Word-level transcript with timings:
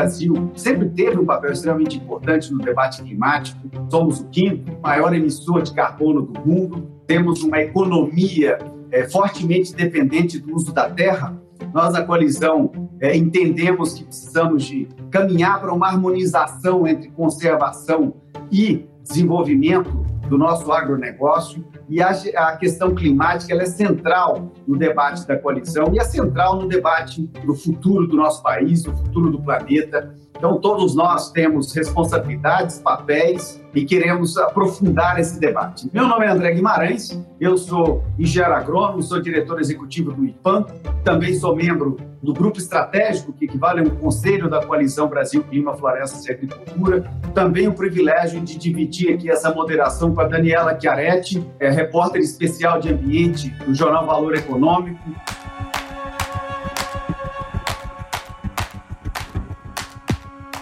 Brasil 0.00 0.50
sempre 0.54 0.88
teve 0.88 1.18
um 1.18 1.26
papel 1.26 1.52
extremamente 1.52 1.98
importante 1.98 2.50
no 2.50 2.58
debate 2.58 3.02
climático. 3.02 3.58
Somos 3.90 4.20
o 4.20 4.28
quinto 4.28 4.72
maior 4.80 5.14
emissor 5.14 5.60
de 5.60 5.74
carbono 5.74 6.22
do 6.22 6.40
mundo. 6.40 6.90
Temos 7.06 7.42
uma 7.42 7.60
economia 7.60 8.58
é, 8.90 9.06
fortemente 9.06 9.74
dependente 9.74 10.38
do 10.38 10.54
uso 10.54 10.72
da 10.72 10.88
terra. 10.88 11.38
Nós, 11.74 11.92
na 11.92 12.02
coalizão, 12.02 12.72
é, 12.98 13.14
entendemos 13.14 13.92
que 13.92 14.04
precisamos 14.04 14.64
de 14.64 14.88
caminhar 15.10 15.60
para 15.60 15.72
uma 15.72 15.88
harmonização 15.88 16.86
entre 16.86 17.10
conservação 17.10 18.14
e 18.50 18.86
desenvolvimento 19.02 19.90
do 20.28 20.38
nosso 20.38 20.70
agronegócio 20.72 21.64
e 21.88 22.00
a, 22.00 22.10
a 22.10 22.56
questão 22.56 22.94
climática 22.94 23.54
é 23.54 23.66
central 23.66 24.52
no 24.66 24.76
debate 24.76 25.26
da 25.26 25.36
coalizão 25.36 25.92
e 25.92 25.98
é 25.98 26.04
central 26.04 26.56
no 26.56 26.68
debate 26.68 27.26
do 27.44 27.54
futuro 27.54 28.06
do 28.06 28.16
nosso 28.16 28.42
país, 28.42 28.82
do 28.82 28.96
futuro 28.96 29.30
do 29.30 29.42
planeta. 29.42 30.14
Então, 30.40 30.58
todos 30.58 30.94
nós 30.94 31.30
temos 31.30 31.70
responsabilidades, 31.74 32.78
papéis 32.78 33.62
e 33.74 33.84
queremos 33.84 34.38
aprofundar 34.38 35.20
esse 35.20 35.38
debate. 35.38 35.90
Meu 35.92 36.08
nome 36.08 36.24
é 36.24 36.30
André 36.30 36.52
Guimarães, 36.52 37.20
eu 37.38 37.58
sou 37.58 38.02
engenheiro 38.18 38.54
agrônomo, 38.54 39.02
sou 39.02 39.20
diretor 39.20 39.60
executivo 39.60 40.12
do 40.12 40.24
IPAM, 40.24 40.64
também 41.04 41.34
sou 41.34 41.54
membro 41.54 41.98
do 42.22 42.32
grupo 42.32 42.58
estratégico, 42.58 43.34
que 43.34 43.44
equivale 43.44 43.80
a 43.80 43.82
um 43.82 43.90
conselho 43.90 44.48
da 44.48 44.64
coalizão 44.64 45.08
Brasil 45.08 45.42
Clima, 45.44 45.74
Florestas 45.74 46.24
e 46.24 46.32
Agricultura. 46.32 47.04
Também 47.34 47.68
o 47.68 47.74
privilégio 47.74 48.40
de 48.40 48.56
dividir 48.56 49.14
aqui 49.14 49.30
essa 49.30 49.54
moderação 49.54 50.14
com 50.14 50.22
a 50.22 50.24
Daniela 50.24 50.78
Chiaretti, 50.80 51.46
é 51.58 51.70
repórter 51.70 52.22
especial 52.22 52.80
de 52.80 52.90
ambiente 52.90 53.50
do 53.66 53.74
jornal 53.74 54.06
Valor 54.06 54.34
Econômico. 54.34 54.98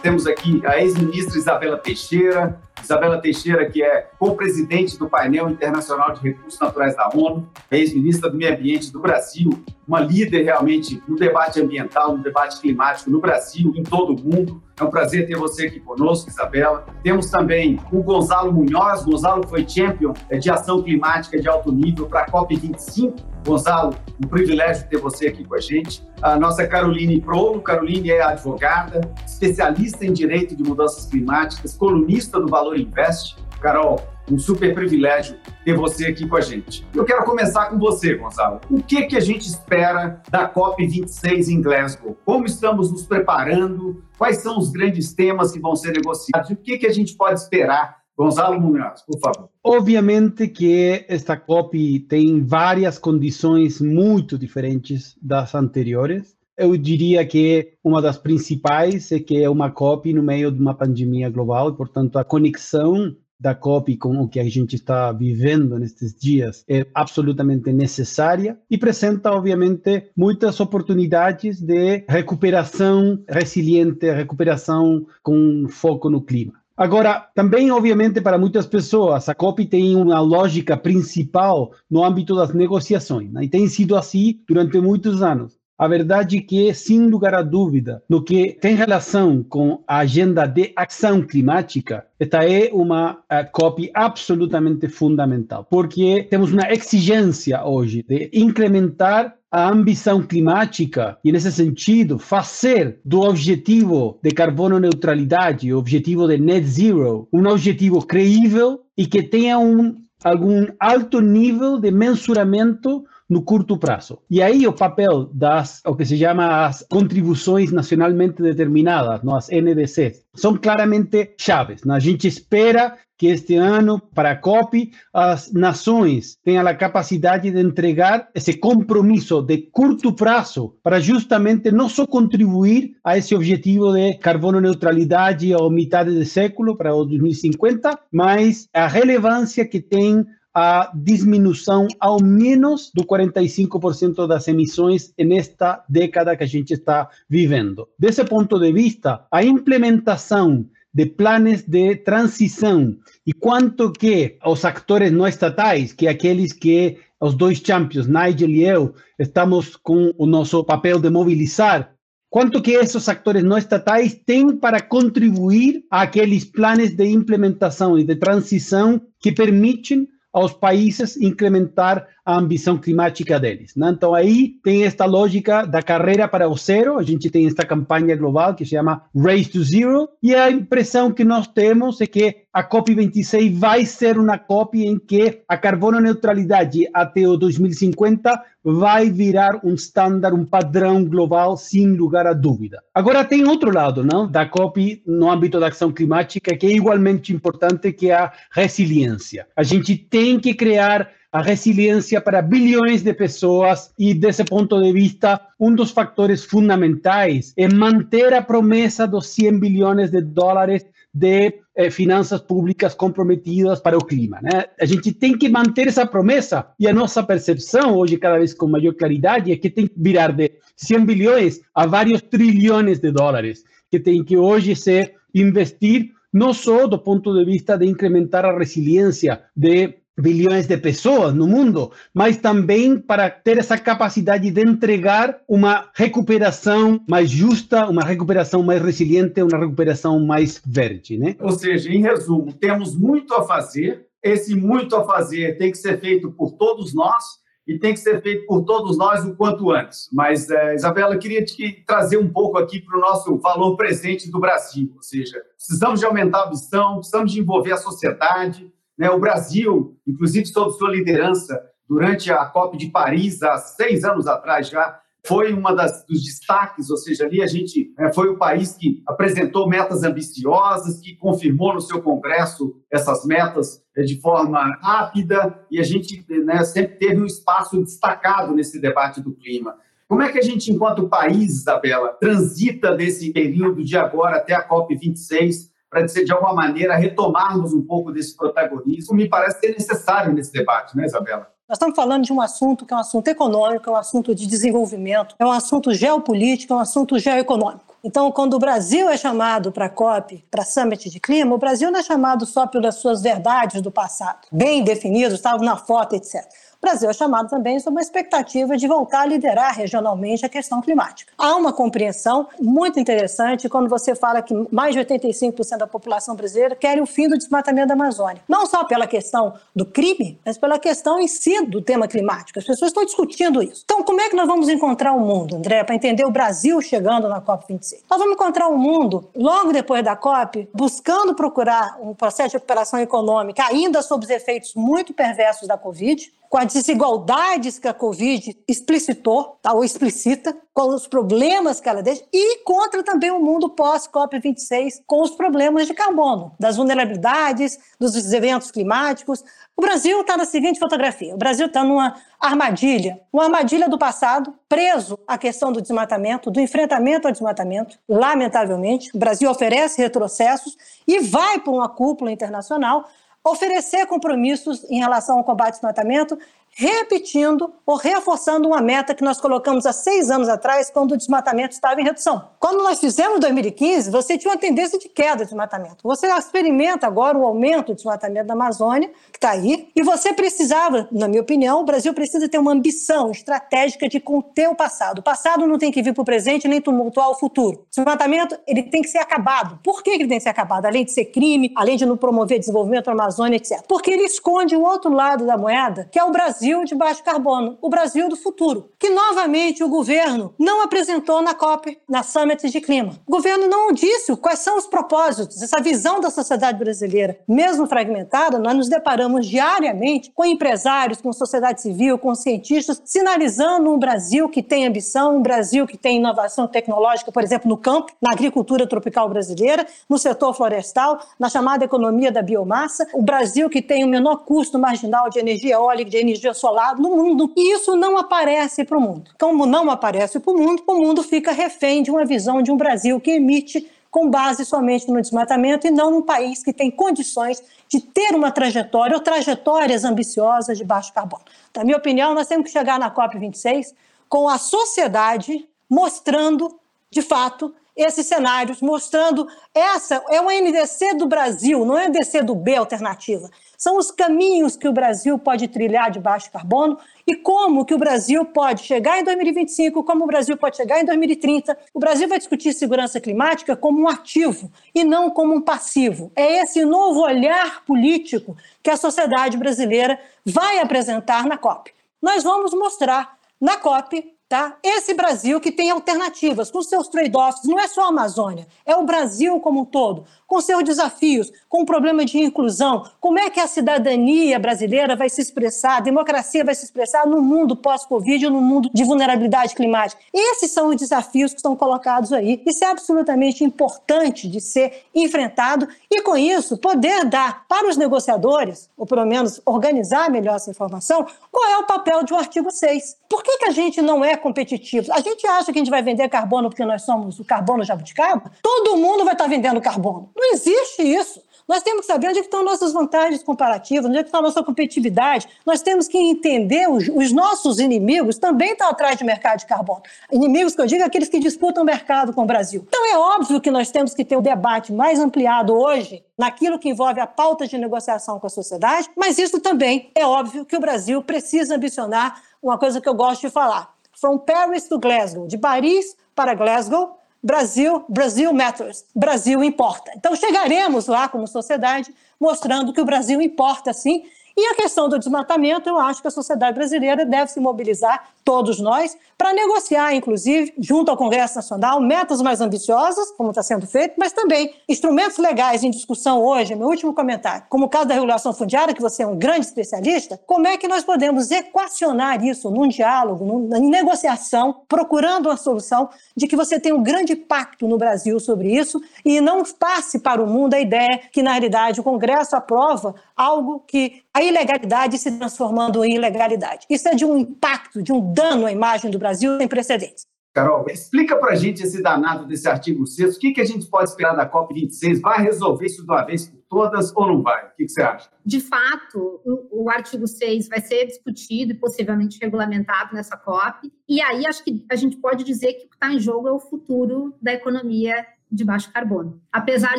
Temos 0.09 0.27
aqui 0.27 0.63
a 0.65 0.81
ex-ministra 0.81 1.37
Isabela 1.37 1.77
Teixeira, 1.77 2.59
Isabela 2.83 3.21
Teixeira, 3.21 3.69
que 3.69 3.83
é 3.83 4.09
co-presidente 4.19 4.99
do 4.99 5.07
painel 5.07 5.51
internacional 5.51 6.15
de 6.15 6.23
recursos 6.23 6.59
naturais 6.59 6.97
da 6.97 7.11
ONU, 7.15 7.47
ex-ministra 7.71 8.31
do 8.31 8.39
Meio 8.39 8.55
Ambiente 8.55 8.91
do 8.91 9.01
Brasil, 9.01 9.51
uma 9.89 10.01
líder 10.01 10.43
realmente 10.43 11.03
no 11.09 11.17
debate 11.17 11.59
ambiental, 11.59 12.15
no 12.15 12.23
debate 12.23 12.61
climático 12.61 13.11
no 13.11 13.21
Brasil, 13.21 13.73
em 13.75 13.83
todo 13.83 14.15
o 14.15 14.23
mundo. 14.23 14.63
É 14.79 14.85
um 14.85 14.91
prazer 14.91 15.27
ter 15.27 15.35
você 15.35 15.67
aqui 15.67 15.81
conosco, 15.81 16.29
Isabela. 16.29 16.85
Temos 17.03 17.31
também 17.31 17.81
o 17.91 18.03
Gonzalo 18.03 18.53
Munhoz. 18.53 19.03
Gonzalo 19.03 19.49
foi 19.49 19.67
champion 19.67 20.13
de 20.39 20.51
ação 20.51 20.83
climática 20.83 21.41
de 21.41 21.49
alto 21.49 21.73
nível 21.73 22.07
para 22.07 22.21
a 22.21 22.27
COP25. 22.27 23.15
Gonzalo, 23.45 23.95
um 24.23 24.29
privilégio 24.29 24.87
ter 24.89 24.99
você 24.99 25.29
aqui 25.29 25.43
com 25.43 25.55
a 25.55 25.61
gente. 25.61 26.07
A 26.21 26.39
nossa 26.39 26.67
Caroline 26.67 27.21
Prolo. 27.21 27.63
Caroline 27.63 28.11
é 28.11 28.23
advogada, 28.23 29.01
especialista 29.27 30.05
em 30.05 30.13
direito 30.13 30.55
de 30.55 30.63
mudanças 30.63 31.07
climáticas, 31.07 31.75
colunista 31.75 32.39
do 32.39 32.47
Valor 32.47 32.79
Invest. 32.79 33.37
Carol, 33.61 34.01
um 34.31 34.39
super 34.39 34.75
privilégio 34.75 35.37
ter 35.65 35.75
você 35.75 36.07
aqui 36.07 36.27
com 36.27 36.37
a 36.37 36.41
gente. 36.41 36.87
Eu 36.95 37.05
quero 37.05 37.25
começar 37.25 37.67
com 37.67 37.79
você, 37.79 38.15
Gonzalo. 38.15 38.61
O 38.71 38.83
que, 38.83 39.07
que 39.07 39.17
a 39.17 39.21
gente 39.21 39.49
espera 39.49 40.23
da 40.31 40.53
COP26 40.53 41.49
em 41.49 41.61
Glasgow? 41.61 42.17
Como 42.25 42.47
estamos 42.47 42.93
nos 42.93 43.05
preparando? 43.05 44.03
Quais 44.17 44.39
são 44.39 44.59
os 44.59 44.71
grandes 44.71 45.13
temas 45.13 45.53
que 45.53 45.61
vão 45.61 45.75
ser 45.75 45.93
negociados? 45.93 46.51
O 46.51 46.57
que, 46.57 46.79
que 46.79 46.87
a 46.87 46.93
gente 46.93 47.15
pode 47.15 47.41
esperar 47.41 47.99
Gonzalo 48.19 48.61
Munhoz, 48.61 49.03
por 49.03 49.21
favor. 49.21 49.49
Obviamente 49.63 50.49
que 50.49 51.05
esta 51.09 51.37
COP 51.37 52.01
tem 52.09 52.43
várias 52.43 52.99
condições 52.99 53.81
muito 53.81 54.37
diferentes 54.37 55.17
das 55.23 55.55
anteriores. 55.55 56.37
Eu 56.57 56.77
diria 56.77 57.25
que 57.25 57.75
uma 57.85 58.03
das 58.03 58.19
principais 58.19 59.13
é 59.13 59.21
que 59.21 59.41
é 59.41 59.49
uma 59.49 59.71
COP 59.71 60.13
no 60.13 60.25
meio 60.25 60.51
de 60.51 60.61
uma 60.61 60.75
pandemia 60.75 61.31
global 61.31 61.71
e, 61.71 61.77
portanto, 61.77 62.19
a 62.19 62.25
conexão 62.25 63.15
da 63.39 63.55
COP 63.55 63.97
com 63.97 64.21
o 64.21 64.29
que 64.29 64.41
a 64.41 64.45
gente 64.45 64.75
está 64.75 65.13
vivendo 65.13 65.79
nestes 65.79 66.15
dias 66.15 66.65
é 66.69 66.87
absolutamente 66.95 67.73
necessária 67.73 68.59
e 68.71 68.77
apresenta, 68.77 69.31
obviamente, 69.33 70.11
muitas 70.17 70.59
oportunidades 70.61 71.61
de 71.61 72.05
recuperação 72.09 73.23
resiliente, 73.29 74.11
recuperação 74.11 75.07
com 75.23 75.67
foco 75.69 76.11
no 76.11 76.23
clima. 76.23 76.55
Agora, 76.79 77.29
também, 77.35 77.73
obviamente, 77.73 78.21
para 78.21 78.39
muitas 78.39 78.65
pessoas, 78.65 79.29
a 79.29 79.35
COP 79.35 79.67
tem 79.67 79.97
uma 79.97 80.21
lógica 80.21 80.77
principal 80.77 81.73
no 81.91 82.05
âmbito 82.05 82.37
das 82.37 82.55
negociações, 82.55 83.33
né? 83.33 83.43
e 83.43 83.49
tem 83.49 83.67
sido 83.67 83.97
assim 83.97 84.41
durante 84.47 84.81
muitos 84.81 85.21
anos. 85.21 85.58
A 85.79 85.87
verdade 85.87 86.39
é 86.39 86.41
que, 86.41 86.75
sem 86.75 87.07
lugar 87.07 87.35
a 87.35 87.43
dúvida, 87.43 88.03
no 88.09 88.21
que 88.21 88.59
tem 88.61 88.75
relação 88.75 89.45
com 89.45 89.81
a 89.87 89.99
agenda 89.99 90.45
de 90.45 90.73
ação 90.75 91.23
climática, 91.23 92.05
esta 92.19 92.45
é 92.45 92.69
uma 92.73 93.21
COP 93.53 93.89
absolutamente 93.95 94.89
fundamental, 94.89 95.65
porque 95.71 96.27
temos 96.29 96.53
uma 96.53 96.69
exigência 96.69 97.65
hoje 97.65 98.03
de 98.03 98.29
incrementar 98.33 99.37
a 99.53 99.71
ambição 99.71 100.21
climática 100.21 101.17
e, 101.25 101.31
nesse 101.31 101.53
sentido, 101.53 102.19
fazer 102.19 103.01
do 103.05 103.21
objetivo 103.21 104.19
de 104.21 104.33
carbono 104.33 104.81
neutralidade, 104.81 105.73
o 105.73 105.79
objetivo 105.79 106.27
de 106.27 106.39
net 106.39 106.67
zero, 106.67 107.29
um 107.33 107.47
objetivo 107.47 108.05
creível 108.05 108.81
e 108.97 109.07
que 109.07 109.23
tenha 109.23 109.61
um, 109.61 109.97
algum 110.25 110.67
alto 110.81 111.21
nível 111.21 111.79
de 111.79 111.93
mensuramento 111.93 113.05
no 113.29 113.43
curto 113.43 113.77
prazo. 113.77 114.19
E 114.31 114.41
aí 114.41 114.67
o 114.67 114.73
papel 114.73 115.27
das, 115.33 115.83
o 115.85 115.95
que 115.95 116.05
se 116.05 116.17
chama 116.17 116.67
as 116.67 116.85
contribuições 116.89 117.71
nacionalmente 117.71 118.43
determinadas, 118.43 119.21
as 119.29 119.49
NDCs, 119.49 120.25
são 120.35 120.57
claramente 120.57 121.35
chaves. 121.37 121.87
A 121.87 121.99
gente 121.99 122.27
espera 122.27 122.97
que 123.19 123.27
este 123.27 123.57
ano, 123.57 124.01
para 124.15 124.31
a 124.31 124.37
COP, 124.37 124.93
as 125.13 125.53
nações 125.53 126.39
tenham 126.45 126.67
a 126.67 126.75
capacidade 126.75 127.51
de 127.51 127.61
entregar 127.61 128.29
esse 128.33 128.55
compromisso 128.55 129.43
de 129.43 129.59
curto 129.73 130.13
prazo 130.13 130.77
para 130.85 131.01
justamente 131.01 131.73
não 131.73 131.89
só 131.89 132.07
contribuir 132.07 132.93
a 133.03 133.19
esse 133.19 133.35
objetivo 133.35 133.93
de 133.93 134.15
carbono 134.15 134.61
neutralidade 134.61 135.53
ao 135.53 135.69
metade 135.69 136.15
do 136.15 136.25
século, 136.25 136.77
para 136.77 136.95
o 136.95 137.05
2050, 137.05 137.99
mas 138.13 138.69
a 138.73 138.87
relevância 138.87 139.65
que 139.65 139.81
tem 139.81 140.25
a 140.61 140.91
diminuição 140.93 141.87
ao 142.01 142.21
menos 142.21 142.91
do 142.93 143.05
45% 143.05 144.27
das 144.27 144.49
emissões 144.49 145.15
nesta 145.17 145.85
década 145.89 146.37
que 146.37 146.43
a 146.43 146.49
gente 146.49 146.75
está 146.75 147.09
vivendo. 147.31 147.89
Desse 147.97 148.25
ponto 148.25 148.59
de 148.59 148.73
vista, 148.73 149.25
a 149.31 149.45
implementação 149.45 150.67
de 150.93 151.07
planos 151.07 151.63
de 151.63 151.95
transição 151.95 152.97
e 153.25 153.33
quanto 153.33 153.93
que 153.93 154.37
os 154.45 154.65
atores 154.65 155.13
não 155.13 155.29
estatais, 155.29 155.93
que 155.93 156.09
aqueles 156.09 156.53
que 156.53 156.99
os 157.21 157.35
dois 157.35 157.59
champions, 157.59 158.09
Nigel 158.09 158.51
e 158.51 158.65
eu, 158.65 158.95
estamos 159.17 159.77
com 159.77 160.13
o 160.19 160.27
nosso 160.27 160.65
papel 160.65 160.99
de 160.99 161.09
mobilizar, 161.09 161.93
quanto 162.29 162.61
que 162.61 162.73
esses 162.73 163.09
atores 163.09 163.45
não 163.45 163.59
estatais 163.59 164.13
têm 164.27 164.57
para 164.57 164.81
contribuir 164.81 165.85
àqueles 165.89 166.45
planos 166.45 166.91
de 166.97 167.05
implementação 167.05 167.97
e 167.97 168.03
de 168.03 168.17
transição 168.17 169.01
que 169.21 169.31
permitem 169.31 170.09
aos 170.39 170.55
países 170.55 171.17
incrementar 171.17 172.07
a 172.29 172.37
ambição 172.37 172.77
climática 172.77 173.41
deles. 173.41 173.75
Né? 173.75 173.89
Então, 173.89 174.15
aí 174.15 174.51
tem 174.63 174.85
esta 174.85 175.07
lógica 175.07 175.65
da 175.65 175.83
carreira 175.83 176.29
para 176.29 176.47
o 176.47 176.55
zero. 176.59 176.99
A 176.99 177.03
gente 177.03 177.31
tem 177.31 177.47
esta 177.47 177.65
campanha 177.65 178.15
global 178.15 178.55
que 178.55 178.67
se 178.67 178.73
chama 178.73 179.03
Race 179.17 179.49
to 179.49 179.65
Zero. 179.65 180.11
E 180.23 180.35
a 180.35 180.51
impressão 180.51 181.11
que 181.11 181.25
nós 181.25 181.47
temos 181.47 182.03
é 182.03 182.07
que 182.07 182.37
a 182.53 182.63
COP26 182.63 183.59
vai 183.59 183.87
ser 183.87 184.19
uma 184.19 184.37
COP 184.37 184.85
em 184.85 184.99
que 184.99 185.41
a 185.49 185.57
carbono 185.57 186.01
neutralidade 186.01 186.87
até 186.93 187.27
o 187.27 187.37
2050 187.37 188.43
vai 188.63 189.09
virar 189.09 189.61
um 189.65 189.73
estándar, 189.73 190.35
um 190.35 190.45
padrão 190.45 191.03
global, 191.05 191.57
sem 191.57 191.95
lugar 191.95 192.27
a 192.27 192.35
dúvida. 192.35 192.83
Agora, 192.95 193.25
tem 193.25 193.47
outro 193.47 193.73
lado 193.73 194.05
não? 194.05 194.31
da 194.31 194.45
COP 194.45 195.03
no 195.07 195.31
âmbito 195.31 195.59
da 195.59 195.69
ação 195.69 195.91
climática 195.91 196.55
que 196.55 196.67
é 196.67 196.73
igualmente 196.73 197.33
importante, 197.33 197.93
que 197.93 198.11
é 198.11 198.15
a 198.15 198.33
resiliência. 198.51 199.47
A 199.57 199.63
gente 199.63 199.97
tem 199.97 200.39
que 200.39 200.53
criar 200.53 201.09
a 201.31 201.43
resiliência 201.43 202.21
para 202.21 202.41
bilhões 202.41 203.03
de 203.03 203.13
pessoas 203.13 203.93
e, 203.99 204.15
desse 204.15 204.45
ponto 204.45 204.81
de 204.81 204.93
vista, 204.93 205.41
um 205.61 205.75
dos 205.75 205.91
fatores 205.91 206.45
fundamentais 206.45 207.53
é 207.57 207.69
manter 207.69 208.33
a 208.33 208.41
promessa 208.41 209.07
dos 209.07 209.27
100 209.29 209.61
bilhões 209.61 210.11
de 210.11 210.23
dólares 210.23 210.87
de 211.13 211.55
eh, 211.77 211.91
finanças 211.91 212.41
públicas 212.41 212.95
comprometidas 212.95 213.81
para 213.81 213.97
o 213.97 214.05
clima. 214.05 214.39
Né? 214.43 214.65
A 214.81 214.87
gente 214.87 215.13
tem 215.13 215.37
que 215.37 215.49
manter 215.49 215.89
essa 215.89 216.07
promessa 216.07 216.67
e 216.79 216.87
a 216.87 216.95
nossa 216.95 217.23
percepção, 217.23 217.97
hoje, 217.97 218.17
cada 218.17 218.39
vez 218.39 218.55
com 218.55 218.67
maior 218.67 218.95
claridade, 218.95 219.53
é 219.53 219.57
que 219.57 219.69
tem 219.69 219.87
que 219.87 219.95
virar 219.97 220.33
de 220.33 220.53
100 220.77 221.05
bilhões 221.05 221.61
a 221.75 221.87
vários 221.87 222.23
trilhões 222.23 223.01
de 223.01 223.11
dólares, 223.11 223.65
que 223.91 224.01
tem 224.01 224.25
que 224.25 224.37
hoje 224.37 224.75
ser 224.77 225.15
investir 225.35 226.11
não 226.33 226.53
só 226.53 226.87
do 226.87 226.99
ponto 226.99 227.35
de 227.35 227.45
vista 227.45 227.77
de 227.77 227.87
incrementar 227.87 228.45
a 228.45 228.57
resiliência 228.57 229.43
de 229.57 229.95
bilhões 230.19 230.67
de 230.67 230.77
pessoas 230.77 231.33
no 231.35 231.47
mundo, 231.47 231.93
mas 232.13 232.37
também 232.37 232.99
para 232.99 233.31
ter 233.31 233.59
essa 233.59 233.79
capacidade 233.79 234.51
de 234.51 234.61
entregar 234.61 235.39
uma 235.49 235.91
recuperação 235.95 237.01
mais 237.09 237.31
justa, 237.31 237.87
uma 237.87 238.03
recuperação 238.03 238.63
mais 238.63 238.83
resiliente, 238.83 239.43
uma 239.43 239.59
recuperação 239.59 240.19
mais 240.21 240.61
verde, 240.67 241.17
né? 241.17 241.37
Ou 241.41 241.53
seja, 241.53 241.91
em 241.91 242.03
resumo, 242.03 242.53
temos 242.53 242.97
muito 242.97 243.35
a 243.35 243.43
fazer. 243.45 244.07
Esse 244.23 244.57
muito 244.57 244.97
a 244.97 245.05
fazer 245.05 245.57
tem 245.57 245.71
que 245.71 245.79
ser 245.79 246.01
feito 246.01 246.31
por 246.33 246.53
todos 246.53 246.93
nós 246.93 247.25
e 247.69 247.79
tem 247.79 247.93
que 247.93 248.01
ser 248.01 248.23
feito 248.23 248.47
por 248.47 248.65
todos 248.65 248.97
nós 248.97 249.25
o 249.27 249.37
quanto 249.37 249.71
antes. 249.71 250.09
Mas, 250.11 250.49
é, 250.49 250.75
Isabela, 250.75 251.15
eu 251.15 251.19
queria 251.19 251.45
te 251.45 251.85
trazer 251.87 252.17
um 252.17 252.29
pouco 252.29 252.57
aqui 252.57 252.81
para 252.81 252.97
o 252.97 253.01
nosso 253.01 253.37
valor 253.39 253.77
presente 253.77 254.31
do 254.31 254.41
Brasil, 254.41 254.91
ou 254.97 255.03
seja, 255.03 255.39
precisamos 255.55 256.01
de 256.01 256.07
aumentar 256.07 256.45
a 256.45 256.49
visão, 256.49 256.97
precisamos 256.97 257.31
de 257.31 257.41
envolver 257.41 257.73
a 257.73 257.77
sociedade. 257.77 258.73
Né? 258.99 259.09
O 259.11 259.21
Brasil, 259.21 259.97
inclusive 260.07 260.47
sob 260.47 260.73
sua 260.73 260.91
liderança, 260.91 261.63
durante 261.89 262.31
a 262.31 262.45
COP 262.45 262.77
de 262.77 262.89
Paris, 262.89 263.43
há 263.43 263.57
seis 263.57 264.05
anos 264.05 264.27
atrás 264.27 264.69
já, 264.69 265.01
foi 265.27 265.53
uma 265.53 265.75
das, 265.75 266.07
dos 266.07 266.25
destaques, 266.25 266.91
ou 266.91 266.97
seja, 266.97 267.27
ali 267.27 267.43
a 267.43 267.47
gente 267.47 267.93
é, 267.99 268.13
foi 268.13 268.29
o 268.29 268.39
país 268.39 268.77
que 268.77 269.03
apresentou 269.07 269.69
metas 269.69 270.03
ambiciosas, 270.03 271.01
que 271.01 271.17
confirmou 271.17 271.75
no 271.75 271.81
seu 271.81 272.01
Congresso 272.01 272.75
essas 272.91 273.25
metas 273.27 273.83
é, 273.97 274.03
de 274.03 274.21
forma 274.21 274.63
rápida, 274.81 275.67
e 275.71 275.79
a 275.79 275.83
gente 275.83 276.25
né, 276.45 276.65
sempre 276.65 276.97
teve 276.97 277.21
um 277.21 277.27
espaço 277.27 277.79
destacado 277.83 278.55
nesse 278.55 278.81
debate 278.81 279.21
do 279.21 279.35
clima. 279.35 279.77
Como 280.09 280.23
é 280.23 280.33
que 280.33 280.39
a 280.39 280.43
gente, 280.43 280.73
enquanto 280.73 281.09
país, 281.09 281.57
Isabela, 281.57 282.17
transita 282.19 282.97
desse 282.97 283.31
período 283.31 283.85
de 283.85 283.97
agora 283.97 284.37
até 284.37 284.55
a 284.55 284.67
COP26 284.67 285.69
para, 285.91 286.05
de 286.05 286.33
alguma 286.33 286.55
maneira, 286.55 286.97
retomarmos 286.97 287.73
um 287.73 287.83
pouco 287.83 288.13
desse 288.13 288.37
protagonismo? 288.37 289.15
Me 289.15 289.29
parece 289.29 289.61
ser 289.61 289.73
necessário 289.73 290.33
nesse 290.33 290.53
debate, 290.53 290.97
né, 290.97 291.07
Isabela? 291.07 291.49
Nós 291.69 291.77
estamos 291.77 291.95
falando 291.95 292.25
de 292.25 292.33
um 292.33 292.41
assunto 292.41 292.87
que 292.87 292.95
é 292.95 292.97
um 292.97 293.01
assunto 293.01 293.29
econômico, 293.29 293.91
é 293.91 293.93
um 293.93 293.97
assunto 293.97 294.35
de 294.35 294.47
desenvolvimento, 294.47 295.35
é 295.39 295.45
um 295.45 295.53
assunto 295.53 295.93
geopolítico, 295.93 296.73
é 296.73 296.77
um 296.77 296.81
assunto 296.81 297.19
geoeconômico. 297.19 297.89
Então, 298.03 298.31
quando 298.31 298.55
o 298.55 298.59
Brasil 298.59 299.09
é 299.09 299.17
chamado 299.17 299.73
para 299.73 299.87
a 299.87 299.91
COP, 299.91 300.45
para 300.51 300.63
a 300.63 300.65
Summit 300.65 301.11
de 301.11 301.19
Clima, 301.21 301.55
o 301.55 301.59
Brasil 301.59 301.91
não 301.91 301.99
é 302.01 302.03
chamado 302.03 302.47
só 302.47 302.67
pelas 302.67 302.95
suas 302.95 303.21
verdades 303.21 303.83
do 303.83 303.91
passado, 303.91 304.47
bem 304.53 304.83
definidos, 304.83 305.35
estavam 305.35 305.67
na 305.67 305.77
foto, 305.77 306.15
etc. 306.15 306.47
O 306.81 306.87
Brasil 306.87 307.11
é 307.11 307.13
chamado 307.13 307.49
também 307.49 307.81
sob 307.81 307.97
uma 307.97 308.01
expectativa 308.01 308.77
de 308.77 308.87
voltar 308.87 309.23
a 309.23 309.27
liderar 309.27 309.75
regionalmente 309.75 310.47
a 310.47 310.49
questão 310.49 310.81
climática. 310.81 311.33
Há 311.37 311.57
uma 311.57 311.73
compreensão 311.73 312.47
muito 312.61 313.01
interessante 313.01 313.69
quando 313.69 313.89
você 313.89 314.15
fala 314.15 314.41
que 314.41 314.55
mais 314.71 314.95
de 314.95 315.01
85% 315.01 315.77
da 315.77 315.89
população 315.89 316.37
brasileira 316.37 316.77
quer 316.77 317.03
o 317.03 317.07
fim 317.07 317.29
do 317.29 317.37
desmatamento 317.37 317.89
da 317.89 317.95
Amazônia. 317.95 318.41
Não 318.47 318.65
só 318.65 318.85
pela 318.85 319.09
questão 319.09 319.55
do 319.75 319.85
crime, 319.85 320.39
mas 320.47 320.57
pela 320.57 320.79
questão 320.79 321.19
em 321.19 321.27
si 321.27 321.67
do 321.67 321.83
tema 321.83 322.07
climático. 322.07 322.61
As 322.61 322.65
pessoas 322.65 322.91
estão 322.91 323.05
discutindo 323.05 323.61
isso. 323.61 323.83
Então, 323.85 324.05
como 324.05 324.21
é 324.21 324.29
que 324.29 324.37
nós 324.37 324.47
vamos 324.47 324.69
encontrar 324.69 325.15
o 325.15 325.21
mundo, 325.21 325.57
André, 325.57 325.83
para 325.83 325.97
entender 325.97 326.25
o 326.25 326.31
Brasil 326.31 326.81
chegando 326.81 327.29
na 327.29 327.43
COP26? 327.43 328.03
Nós 328.09 328.21
vamos 328.21 328.35
encontrar 328.35 328.69
um 328.69 328.79
mundo, 328.79 329.29
logo 329.35 329.73
depois 329.73 330.05
da 330.05 330.15
COP, 330.15 330.69
buscando 330.73 331.35
procurar 331.35 331.99
um 332.01 332.15
processo 332.15 332.51
de 332.51 332.55
recuperação 332.55 333.01
econômica 333.01 333.65
ainda 333.67 334.01
sob 334.01 334.25
os 334.25 334.31
efeitos 334.31 334.75
muito 334.77 335.13
perversos 335.13 335.67
da 335.67 335.77
Covid, 335.77 336.38
com 336.49 336.57
as 336.57 336.73
desigualdades 336.73 337.79
que 337.79 337.89
a 337.89 337.95
Covid 337.95 338.57
explicitou, 338.67 339.59
tá, 339.63 339.73
ou 339.73 339.85
explicita, 339.85 340.57
com 340.73 340.95
os 340.95 341.07
problemas 341.07 341.81
que 341.81 341.89
ela 341.89 342.03
deixa, 342.03 342.25
e 342.33 342.63
contra 342.63 343.03
também 343.03 343.31
o 343.31 343.41
mundo 343.41 343.69
pós-COP26, 343.71 345.03
com 345.07 345.23
os 345.23 345.33
problemas 345.33 345.87
de 345.87 345.95
carbono, 345.95 346.53
das 346.59 346.77
vulnerabilidades, 346.77 347.79
dos 347.99 348.33
eventos 348.33 348.71
climáticos. 348.71 349.45
O 349.77 349.83
Brasil 349.83 350.21
está 350.21 350.37
na 350.37 350.45
seguinte 350.45 350.79
fotografia: 350.79 351.35
o 351.35 351.39
Brasil 351.39 351.67
está 351.67 351.85
numa 351.85 352.15
armadilha, 352.41 353.21
uma 353.33 353.45
armadilha 353.45 353.89
do 353.89 353.99
passado, 353.99 354.55
preso 354.69 355.19
à 355.27 355.37
questão 355.37 355.73
do 355.73 355.83
desmatamento, 355.83 356.51
do 356.51 356.61
enfrentamento 356.61 357.27
ao 357.27 357.33
desmatamento, 357.33 357.99
lamentavelmente. 358.09 359.11
O 359.15 359.19
Brasil 359.19 359.51
oferece 359.51 360.01
retrocessos 360.01 360.77
e 361.07 361.21
vai 361.21 361.59
para 361.59 361.73
uma 361.73 361.89
cúpula 361.89 362.31
internacional 362.31 363.05
oferecer 363.45 364.07
compromissos 364.07 364.85
em 364.91 364.99
relação 364.99 365.39
ao 365.39 365.45
combate 365.45 365.69
ao 365.69 365.73
desmatamento 365.73 366.39
repetindo 366.79 367.75
ou 367.85 367.97
reforçando 367.97 368.69
uma 368.69 368.81
meta 368.81 369.13
que 369.13 369.25
nós 369.25 369.41
colocamos 369.41 369.85
há 369.85 369.93
seis 369.93 370.31
anos 370.31 370.49
atrás, 370.49 370.89
quando 370.91 371.11
o 371.11 371.17
desmatamento 371.17 371.75
estava 371.75 372.01
em 372.01 372.05
redução. 372.05 372.51
Quando 372.61 372.85
nós 372.85 373.01
fizemos 373.01 373.41
2015, 373.41 374.13
você 374.13 374.39
tinha 374.39 374.53
uma 374.53 374.59
tendência 374.59 374.97
de 374.97 375.09
queda 375.09 375.39
de 375.39 375.47
desmatamento. 375.47 375.97
Você 376.05 376.29
experimenta 376.29 377.05
agora 377.05 377.37
o 377.37 377.45
aumento 377.45 377.89
do 377.89 377.97
desmatamento 377.97 378.47
da 378.47 378.55
Amazônia, 378.55 379.09
que 379.33 379.39
está 379.39 379.51
aí, 379.51 379.89
e 379.97 380.05
você 380.05 380.33
precisava, 380.33 381.09
na 381.11 381.27
minha 381.27 381.43
opinião, 381.43 381.81
o 381.81 381.85
Brasil 381.85 382.15
precisa 382.15 382.49
ter 382.49 382.59
uma 382.59 382.71
ambição 382.71 383.33
estratégica 383.33 384.09
de 384.09 384.21
conter 384.21 384.69
o 384.69 384.77
passado. 384.77 385.19
O 385.19 385.23
passado 385.23 385.67
não 385.67 385.79
tem 385.79 385.91
que 385.91 386.01
vir 386.01 386.15
para 386.15 386.23
o 386.23 386.25
presente 386.25 386.69
nem 386.69 386.81
tumultuar 386.81 387.29
o 387.29 387.35
futuro. 387.35 387.79
O 387.79 387.87
desmatamento 387.91 388.57
ele 388.69 388.85
tem 388.85 389.03
que 389.03 389.09
ser 389.09 389.19
acabado. 389.19 389.81
Por 389.83 390.01
que 390.01 390.11
ele 390.11 390.29
tem 390.29 390.39
que 390.39 390.45
ser 390.45 390.51
acabado? 390.51 390.87
Além 390.87 391.05
de 391.05 391.11
ser 391.11 391.25
crime, 391.25 391.73
além 391.75 391.97
de 391.97 392.07
não 392.07 392.17
promover 392.17 392.61
desenvolvimento 392.61 393.07
da 393.07 393.13
Amazônia, 393.13 393.57
etc. 393.57 393.83
Porque 393.89 394.13
ele 394.13 394.23
esconde 394.23 394.77
o 394.77 394.83
outro 394.83 395.13
lado 395.13 395.45
da 395.45 395.59
moeda, 395.59 396.09
que 396.13 396.21
é 396.21 396.23
o 396.23 396.31
Brasil 396.31 396.68
Brasil 396.69 396.85
de 396.85 396.95
baixo 396.95 397.25
carbono, 397.25 397.79
o 397.81 397.89
Brasil 397.89 398.29
do 398.29 398.37
futuro, 398.37 398.91
que 398.99 399.09
novamente 399.09 399.83
o 399.83 399.89
governo 399.89 400.55
não 400.59 400.83
apresentou 400.83 401.41
na 401.41 401.55
COP, 401.55 401.99
na 402.07 402.23
Summit 402.23 402.69
de 402.69 402.79
Clima. 402.79 403.15
O 403.27 403.33
governo 403.33 403.67
não 403.67 403.91
disse 403.91 404.37
quais 404.37 404.59
são 404.59 404.77
os 404.77 404.87
propósitos, 404.87 405.63
essa 405.63 405.81
visão 405.81 406.21
da 406.21 406.29
sociedade 406.29 406.79
brasileira. 406.79 407.39
Mesmo 407.49 407.87
fragmentada, 407.87 408.59
nós 408.59 408.77
nos 408.77 408.89
deparamos 408.89 409.47
diariamente 409.47 410.31
com 410.35 410.45
empresários, 410.45 411.23
com 411.23 411.33
sociedade 411.33 411.81
civil, 411.81 412.19
com 412.19 412.35
cientistas, 412.35 413.01
sinalizando 413.03 413.91
um 413.91 413.99
Brasil 413.99 414.47
que 414.51 414.63
tem 414.63 414.87
ambição, 414.87 415.39
um 415.39 415.43
Brasil 415.43 415.87
que 415.87 415.97
tem 415.97 416.19
inovação 416.19 416.69
tecnológica, 416.69 417.33
por 417.33 417.43
exemplo, 417.43 417.67
no 417.67 417.79
campo, 417.79 418.13
na 418.21 418.33
agricultura 418.33 418.87
tropical 418.87 419.27
brasileira, 419.27 419.87
no 420.07 420.19
setor 420.19 420.53
florestal, 420.53 421.19
na 421.39 421.49
chamada 421.49 421.87
economia 421.87 422.31
da 422.31 422.43
biomassa, 422.43 423.09
o 423.15 423.23
Brasil 423.23 423.71
que 423.71 423.81
tem 423.81 424.05
o 424.05 424.09
menor 424.09 424.45
custo 424.45 424.79
marginal 424.79 425.31
de 425.31 425.39
energia 425.39 425.77
eólica, 425.77 426.11
de 426.11 426.19
energia 426.19 426.53
assolado 426.59 427.01
no 427.01 427.17
mundo. 427.17 427.53
E 427.57 427.75
isso 427.75 427.97
não 427.97 428.19
aparece 428.19 428.85
para 428.85 428.99
o 428.99 429.01
mundo. 429.01 429.31
Como 429.39 429.65
não 429.65 429.91
aparece 429.91 430.41
para 430.41 430.53
o 430.53 430.59
mundo, 430.59 430.83
o 430.87 430.95
mundo 430.95 431.23
fica 431.23 431.53
refém 431.53 432.03
de 432.03 432.11
uma 432.11 432.25
visão 432.25 432.61
de 432.61 432.71
um 432.71 432.77
Brasil 432.77 433.21
que 433.21 433.31
emite 433.31 433.89
com 434.11 434.29
base 434.29 434.65
somente 434.65 435.11
no 435.11 435.21
desmatamento 435.21 435.87
e 435.87 435.91
não 435.91 436.11
num 436.11 436.23
país 436.23 436.63
que 436.63 436.73
tem 436.73 436.91
condições 436.91 437.63
de 437.89 438.01
ter 438.01 438.35
uma 438.35 438.51
trajetória 438.51 439.15
ou 439.15 439.23
trajetórias 439.23 440.05
ambiciosas 440.05 440.77
de 440.77 440.85
baixo 440.85 441.13
carbono. 441.13 441.45
Na 441.77 441.85
minha 441.85 441.97
opinião, 441.97 442.35
nós 442.35 442.47
temos 442.47 442.67
que 442.67 442.73
chegar 442.73 442.99
na 442.99 443.11
COP26 443.15 443.95
com 444.29 444.49
a 444.49 444.59
sociedade 444.59 445.69
mostrando, 445.89 446.79
de 447.11 447.23
fato, 447.23 447.75
esses 447.95 448.27
cenários, 448.27 448.81
mostrando 448.81 449.47
essa 449.75 450.23
é 450.31 450.41
uma 450.41 450.53
NDC 450.53 451.15
do 451.15 451.27
Brasil, 451.27 451.85
não 451.85 451.99
é 451.99 452.09
NDC 452.09 452.43
do 452.43 452.55
B 452.55 452.77
alternativa 452.77 453.51
são 453.79 453.97
os 453.97 454.11
caminhos 454.11 454.77
que 454.77 454.89
o 454.89 454.93
Brasil 454.93 455.39
pode 455.39 455.69
trilhar 455.69 456.11
de 456.11 456.19
baixo 456.19 456.51
carbono 456.51 456.99
e 457.25 457.37
como 457.37 457.85
que 457.85 457.95
o 457.95 457.99
Brasil 457.99 458.45
pode 458.45 458.83
chegar 458.83 459.21
em 459.21 459.25
2025, 459.25 460.03
como 460.03 460.25
o 460.25 460.27
Brasil 460.27 460.57
pode 460.57 460.77
chegar 460.77 461.01
em 461.01 461.05
2030. 461.05 461.79
O 461.95 462.01
Brasil 462.01 462.27
vai 462.27 462.39
discutir 462.39 462.73
segurança 462.73 463.21
climática 463.21 463.77
como 463.77 464.01
um 464.01 464.09
ativo 464.09 464.69
e 464.93 465.05
não 465.05 465.31
como 465.31 465.55
um 465.55 465.61
passivo. 465.61 466.33
É 466.35 466.61
esse 466.61 466.85
novo 466.85 467.21
olhar 467.21 467.85
político 467.85 468.57
que 468.83 468.91
a 468.91 468.97
sociedade 468.97 469.57
brasileira 469.57 470.19
vai 470.45 470.81
apresentar 470.81 471.47
na 471.47 471.57
COP. 471.57 471.93
Nós 472.21 472.43
vamos 472.43 472.75
mostrar 472.75 473.39
na 473.61 473.77
COP 473.77 474.37
Tá? 474.49 474.79
Esse 474.83 475.13
Brasil 475.13 475.61
que 475.61 475.71
tem 475.71 475.91
alternativas, 475.91 476.71
com 476.71 476.81
seus 476.81 477.07
trade-offs, 477.09 477.65
não 477.65 477.79
é 477.79 477.87
só 477.87 478.07
a 478.07 478.09
Amazônia, 478.09 478.67
é 478.87 478.97
o 478.97 479.05
Brasil 479.05 479.61
como 479.61 479.83
um 479.83 479.85
todo, 479.85 480.25
com 480.49 480.63
seus 480.63 480.83
desafios, 480.83 481.53
com 481.69 481.83
o 481.83 481.87
problema 481.87 482.25
de 482.25 482.39
inclusão. 482.39 483.05
Como 483.21 483.39
é 483.39 483.51
que 483.51 483.61
a 483.61 483.67
cidadania 483.67 484.59
brasileira 484.59 485.15
vai 485.15 485.29
se 485.29 485.43
expressar, 485.43 485.99
a 485.99 486.01
democracia 486.01 486.65
vai 486.65 486.75
se 486.75 486.87
expressar 486.87 487.27
no 487.27 487.43
mundo 487.43 487.77
pós-Covid, 487.77 488.49
no 488.49 488.61
mundo 488.61 488.91
de 488.93 489.05
vulnerabilidade 489.05 489.75
climática? 489.75 490.21
Esses 490.33 490.71
são 490.71 490.89
os 490.89 490.97
desafios 490.97 491.53
que 491.53 491.59
estão 491.59 491.77
colocados 491.77 492.33
aí. 492.33 492.63
Isso 492.67 492.83
é 492.83 492.89
absolutamente 492.89 493.63
importante 493.63 494.49
de 494.49 494.61
ser 494.61 495.05
enfrentado 495.15 495.87
e, 496.11 496.23
com 496.23 496.37
isso, 496.37 496.79
poder 496.79 497.27
dar 497.27 497.67
para 497.69 497.87
os 497.87 497.99
negociadores, 497.99 498.89
ou 498.97 499.07
pelo 499.07 499.27
menos 499.27 499.61
organizar 499.67 500.31
melhor 500.31 500.57
essa 500.57 500.71
informação, 500.71 501.27
qual 501.53 501.71
é 501.71 501.79
o 501.79 501.87
papel 501.87 502.23
de 502.25 502.33
um 502.33 502.39
artigo 502.39 502.71
6. 502.71 503.19
Por 503.29 503.43
que, 503.43 503.59
que 503.59 503.67
a 503.67 503.71
gente 503.71 504.01
não 504.01 504.25
é 504.25 504.35
competitivo? 504.35 505.13
A 505.13 505.21
gente 505.21 505.47
acha 505.47 505.71
que 505.71 505.79
a 505.79 505.83
gente 505.83 505.91
vai 505.91 506.03
vender 506.03 506.27
carbono 506.31 506.71
porque 506.71 506.85
nós 506.85 507.03
somos 507.03 507.39
o 507.39 507.45
carbono 507.45 507.85
jabuticaba? 507.85 508.51
Todo 508.63 508.97
mundo 508.97 509.25
vai 509.25 509.35
estar 509.35 509.47
vendendo 509.47 509.81
carbono. 509.81 510.31
Não 510.39 510.53
existe 510.53 511.03
isso. 511.03 511.43
Nós 511.69 511.83
temos 511.83 512.07
que 512.07 512.07
saber 512.07 512.29
onde 512.29 512.39
é 512.39 512.41
estão 512.41 512.65
nossas 512.65 512.95
vantagens 512.95 513.43
comparativas, 513.43 514.07
onde 514.07 514.17
é 514.17 514.23
está 514.23 514.39
a 514.39 514.43
nossa 514.43 514.63
competitividade. 514.63 515.47
Nós 515.67 515.83
temos 515.83 516.09
que 516.09 516.17
entender 516.17 516.89
os, 516.89 517.09
os 517.09 517.31
nossos 517.31 517.79
inimigos 517.79 518.39
também 518.39 518.73
estão 518.73 518.89
atrás 518.89 519.19
de 519.19 519.25
mercado 519.25 519.59
de 519.59 519.67
carbono. 519.67 520.01
Inimigos 520.33 520.75
que 520.75 520.81
eu 520.81 520.87
digo, 520.87 521.05
aqueles 521.05 521.29
que 521.29 521.39
disputam 521.39 521.83
o 521.83 521.87
mercado 521.87 522.33
com 522.33 522.43
o 522.43 522.47
Brasil. 522.47 522.87
Então 522.89 523.13
é 523.13 523.19
óbvio 523.19 523.61
que 523.61 523.71
nós 523.71 523.91
temos 523.91 524.15
que 524.15 524.25
ter 524.25 524.35
um 524.35 524.41
debate 524.41 524.95
mais 524.95 525.21
ampliado 525.21 525.75
hoje 525.75 526.25
naquilo 526.39 526.79
que 526.79 526.89
envolve 526.89 527.21
a 527.21 527.27
pauta 527.27 527.67
de 527.67 527.77
negociação 527.77 528.41
com 528.41 528.47
a 528.47 528.51
sociedade, 528.51 529.11
mas 529.15 529.39
isso 529.39 529.61
também 529.61 530.11
é 530.15 530.25
óbvio 530.25 530.65
que 530.65 530.77
o 530.77 530.81
Brasil 530.81 531.23
precisa 531.23 531.75
ambicionar 531.75 532.41
uma 532.63 532.79
coisa 532.79 532.99
que 532.99 533.09
eu 533.09 533.15
gosto 533.15 533.43
de 533.43 533.51
falar. 533.51 533.93
From 534.19 534.39
Paris 534.39 534.89
to 534.89 534.99
Glasgow, 534.99 535.47
de 535.47 535.59
Paris 535.59 536.17
para 536.35 536.55
Glasgow, 536.55 537.18
Brasil, 537.43 538.05
Brasil 538.09 538.53
matters, 538.53 539.05
Brasil 539.15 539.63
importa. 539.63 540.11
Então 540.17 540.35
chegaremos 540.35 541.07
lá 541.07 541.29
como 541.29 541.47
sociedade 541.47 542.13
mostrando 542.41 542.93
que 542.93 543.01
o 543.01 543.05
Brasil 543.05 543.41
importa 543.41 543.93
sim 543.93 544.25
e 544.61 544.67
a 544.73 544.75
questão 544.75 545.09
do 545.09 545.21
desmatamento, 545.21 545.89
eu 545.89 545.99
acho 545.99 546.21
que 546.21 546.27
a 546.27 546.33
sociedade 546.33 546.75
brasileira 546.75 547.25
deve 547.25 547.49
se 547.49 547.61
mobilizar, 547.61 548.31
todos 548.43 548.81
nós, 548.81 549.17
para 549.37 549.53
negociar, 549.53 550.15
inclusive, 550.15 550.75
junto 550.79 551.11
ao 551.11 551.17
Congresso 551.17 551.57
Nacional, 551.57 552.01
metas 552.01 552.43
mais 552.43 552.61
ambiciosas, 552.61 553.31
como 553.33 553.51
está 553.51 553.63
sendo 553.63 553.87
feito, 553.87 554.15
mas 554.19 554.33
também 554.33 554.75
instrumentos 554.89 555.39
legais 555.39 555.85
em 555.85 555.91
discussão 555.91 556.43
hoje, 556.43 556.75
meu 556.75 556.89
último 556.89 557.15
comentário, 557.15 557.67
como 557.69 557.85
o 557.85 557.89
caso 557.89 558.07
da 558.07 558.15
regulação 558.15 558.53
fundiária, 558.53 558.95
que 558.95 559.03
você 559.03 559.23
é 559.23 559.27
um 559.27 559.37
grande 559.37 559.67
especialista, 559.67 560.41
como 560.45 560.67
é 560.67 560.77
que 560.77 560.89
nós 560.89 561.05
podemos 561.05 561.51
equacionar 561.53 562.43
isso 562.45 562.69
num 562.69 562.89
diálogo, 562.89 563.45
num, 563.45 563.77
em 563.77 563.89
negociação, 563.89 564.81
procurando 564.89 565.51
uma 565.51 565.57
solução 565.57 566.09
de 566.35 566.49
que 566.49 566.57
você 566.57 566.81
tem 566.81 566.93
um 566.93 567.03
grande 567.03 567.37
pacto 567.37 567.87
no 567.87 567.97
Brasil 567.99 568.41
sobre 568.41 568.75
isso 568.75 569.01
e 569.25 569.41
não 569.41 569.63
passe 569.63 570.19
para 570.19 570.43
o 570.43 570.47
mundo 570.49 570.75
a 570.75 570.81
ideia 570.81 571.21
que, 571.31 571.43
na 571.43 571.53
realidade, 571.53 572.01
o 572.01 572.03
Congresso 572.03 572.57
aprova 572.57 573.15
algo 573.37 573.85
que 573.87 574.23
a 574.39 574.43
ilegalidade 574.43 575.19
se 575.19 575.37
transformando 575.37 576.05
em 576.05 576.15
ilegalidade. 576.15 576.87
Isso 576.89 577.09
é 577.09 577.15
de 577.15 577.25
um 577.25 577.37
impacto, 577.37 578.01
de 578.01 578.13
um 578.13 578.33
dano 578.33 578.67
à 578.67 578.73
imagem 578.73 579.11
do 579.11 579.19
Brasil 579.19 579.59
sem 579.59 579.67
precedentes. 579.67 580.27
Carol, 580.55 580.87
explica 580.89 581.37
para 581.37 581.53
a 581.53 581.57
gente 581.57 581.83
esse 581.83 582.01
danado 582.03 582.47
desse 582.47 582.69
artigo 582.69 583.07
6 583.07 583.37
o 583.37 583.39
que, 583.39 583.53
que 583.53 583.61
a 583.61 583.65
gente 583.65 583.87
pode 583.87 584.11
esperar 584.11 584.35
da 584.35 584.49
COP26? 584.49 585.21
Vai 585.21 585.43
resolver 585.43 585.87
isso 585.87 586.05
de 586.05 586.11
uma 586.11 586.23
vez 586.23 586.47
por 586.47 586.63
todas 586.69 587.15
ou 587.15 587.27
não 587.27 587.43
vai? 587.43 587.67
O 587.67 587.71
que, 587.77 587.85
que 587.85 587.89
você 587.89 588.03
acha? 588.03 588.31
De 588.45 588.61
fato, 588.61 589.41
o, 589.45 589.85
o, 589.85 589.91
artigo 589.91 590.27
6 590.27 590.69
vai 590.69 590.81
ser 590.81 591.07
discutido 591.07 591.73
e 591.73 591.75
possivelmente 591.75 592.39
regulamentado 592.41 593.15
nessa 593.15 593.37
COP. 593.37 593.93
E 594.09 594.21
aí 594.21 594.47
acho 594.47 594.65
que 594.65 594.85
a 594.91 594.97
gente 594.97 595.17
pode 595.17 595.45
dizer 595.45 595.75
que 595.75 595.87
o 595.87 595.89
que 595.89 595.97
está 595.97 596.13
em 596.13 596.21
jogo 596.21 596.49
é 596.49 596.53
o 596.53 596.61
futuro 596.61 597.35
da 597.43 597.53
economia 597.53 598.25
de 598.51 598.65
baixo 598.65 598.93
carbono. 598.93 599.41
Apesar 599.53 599.99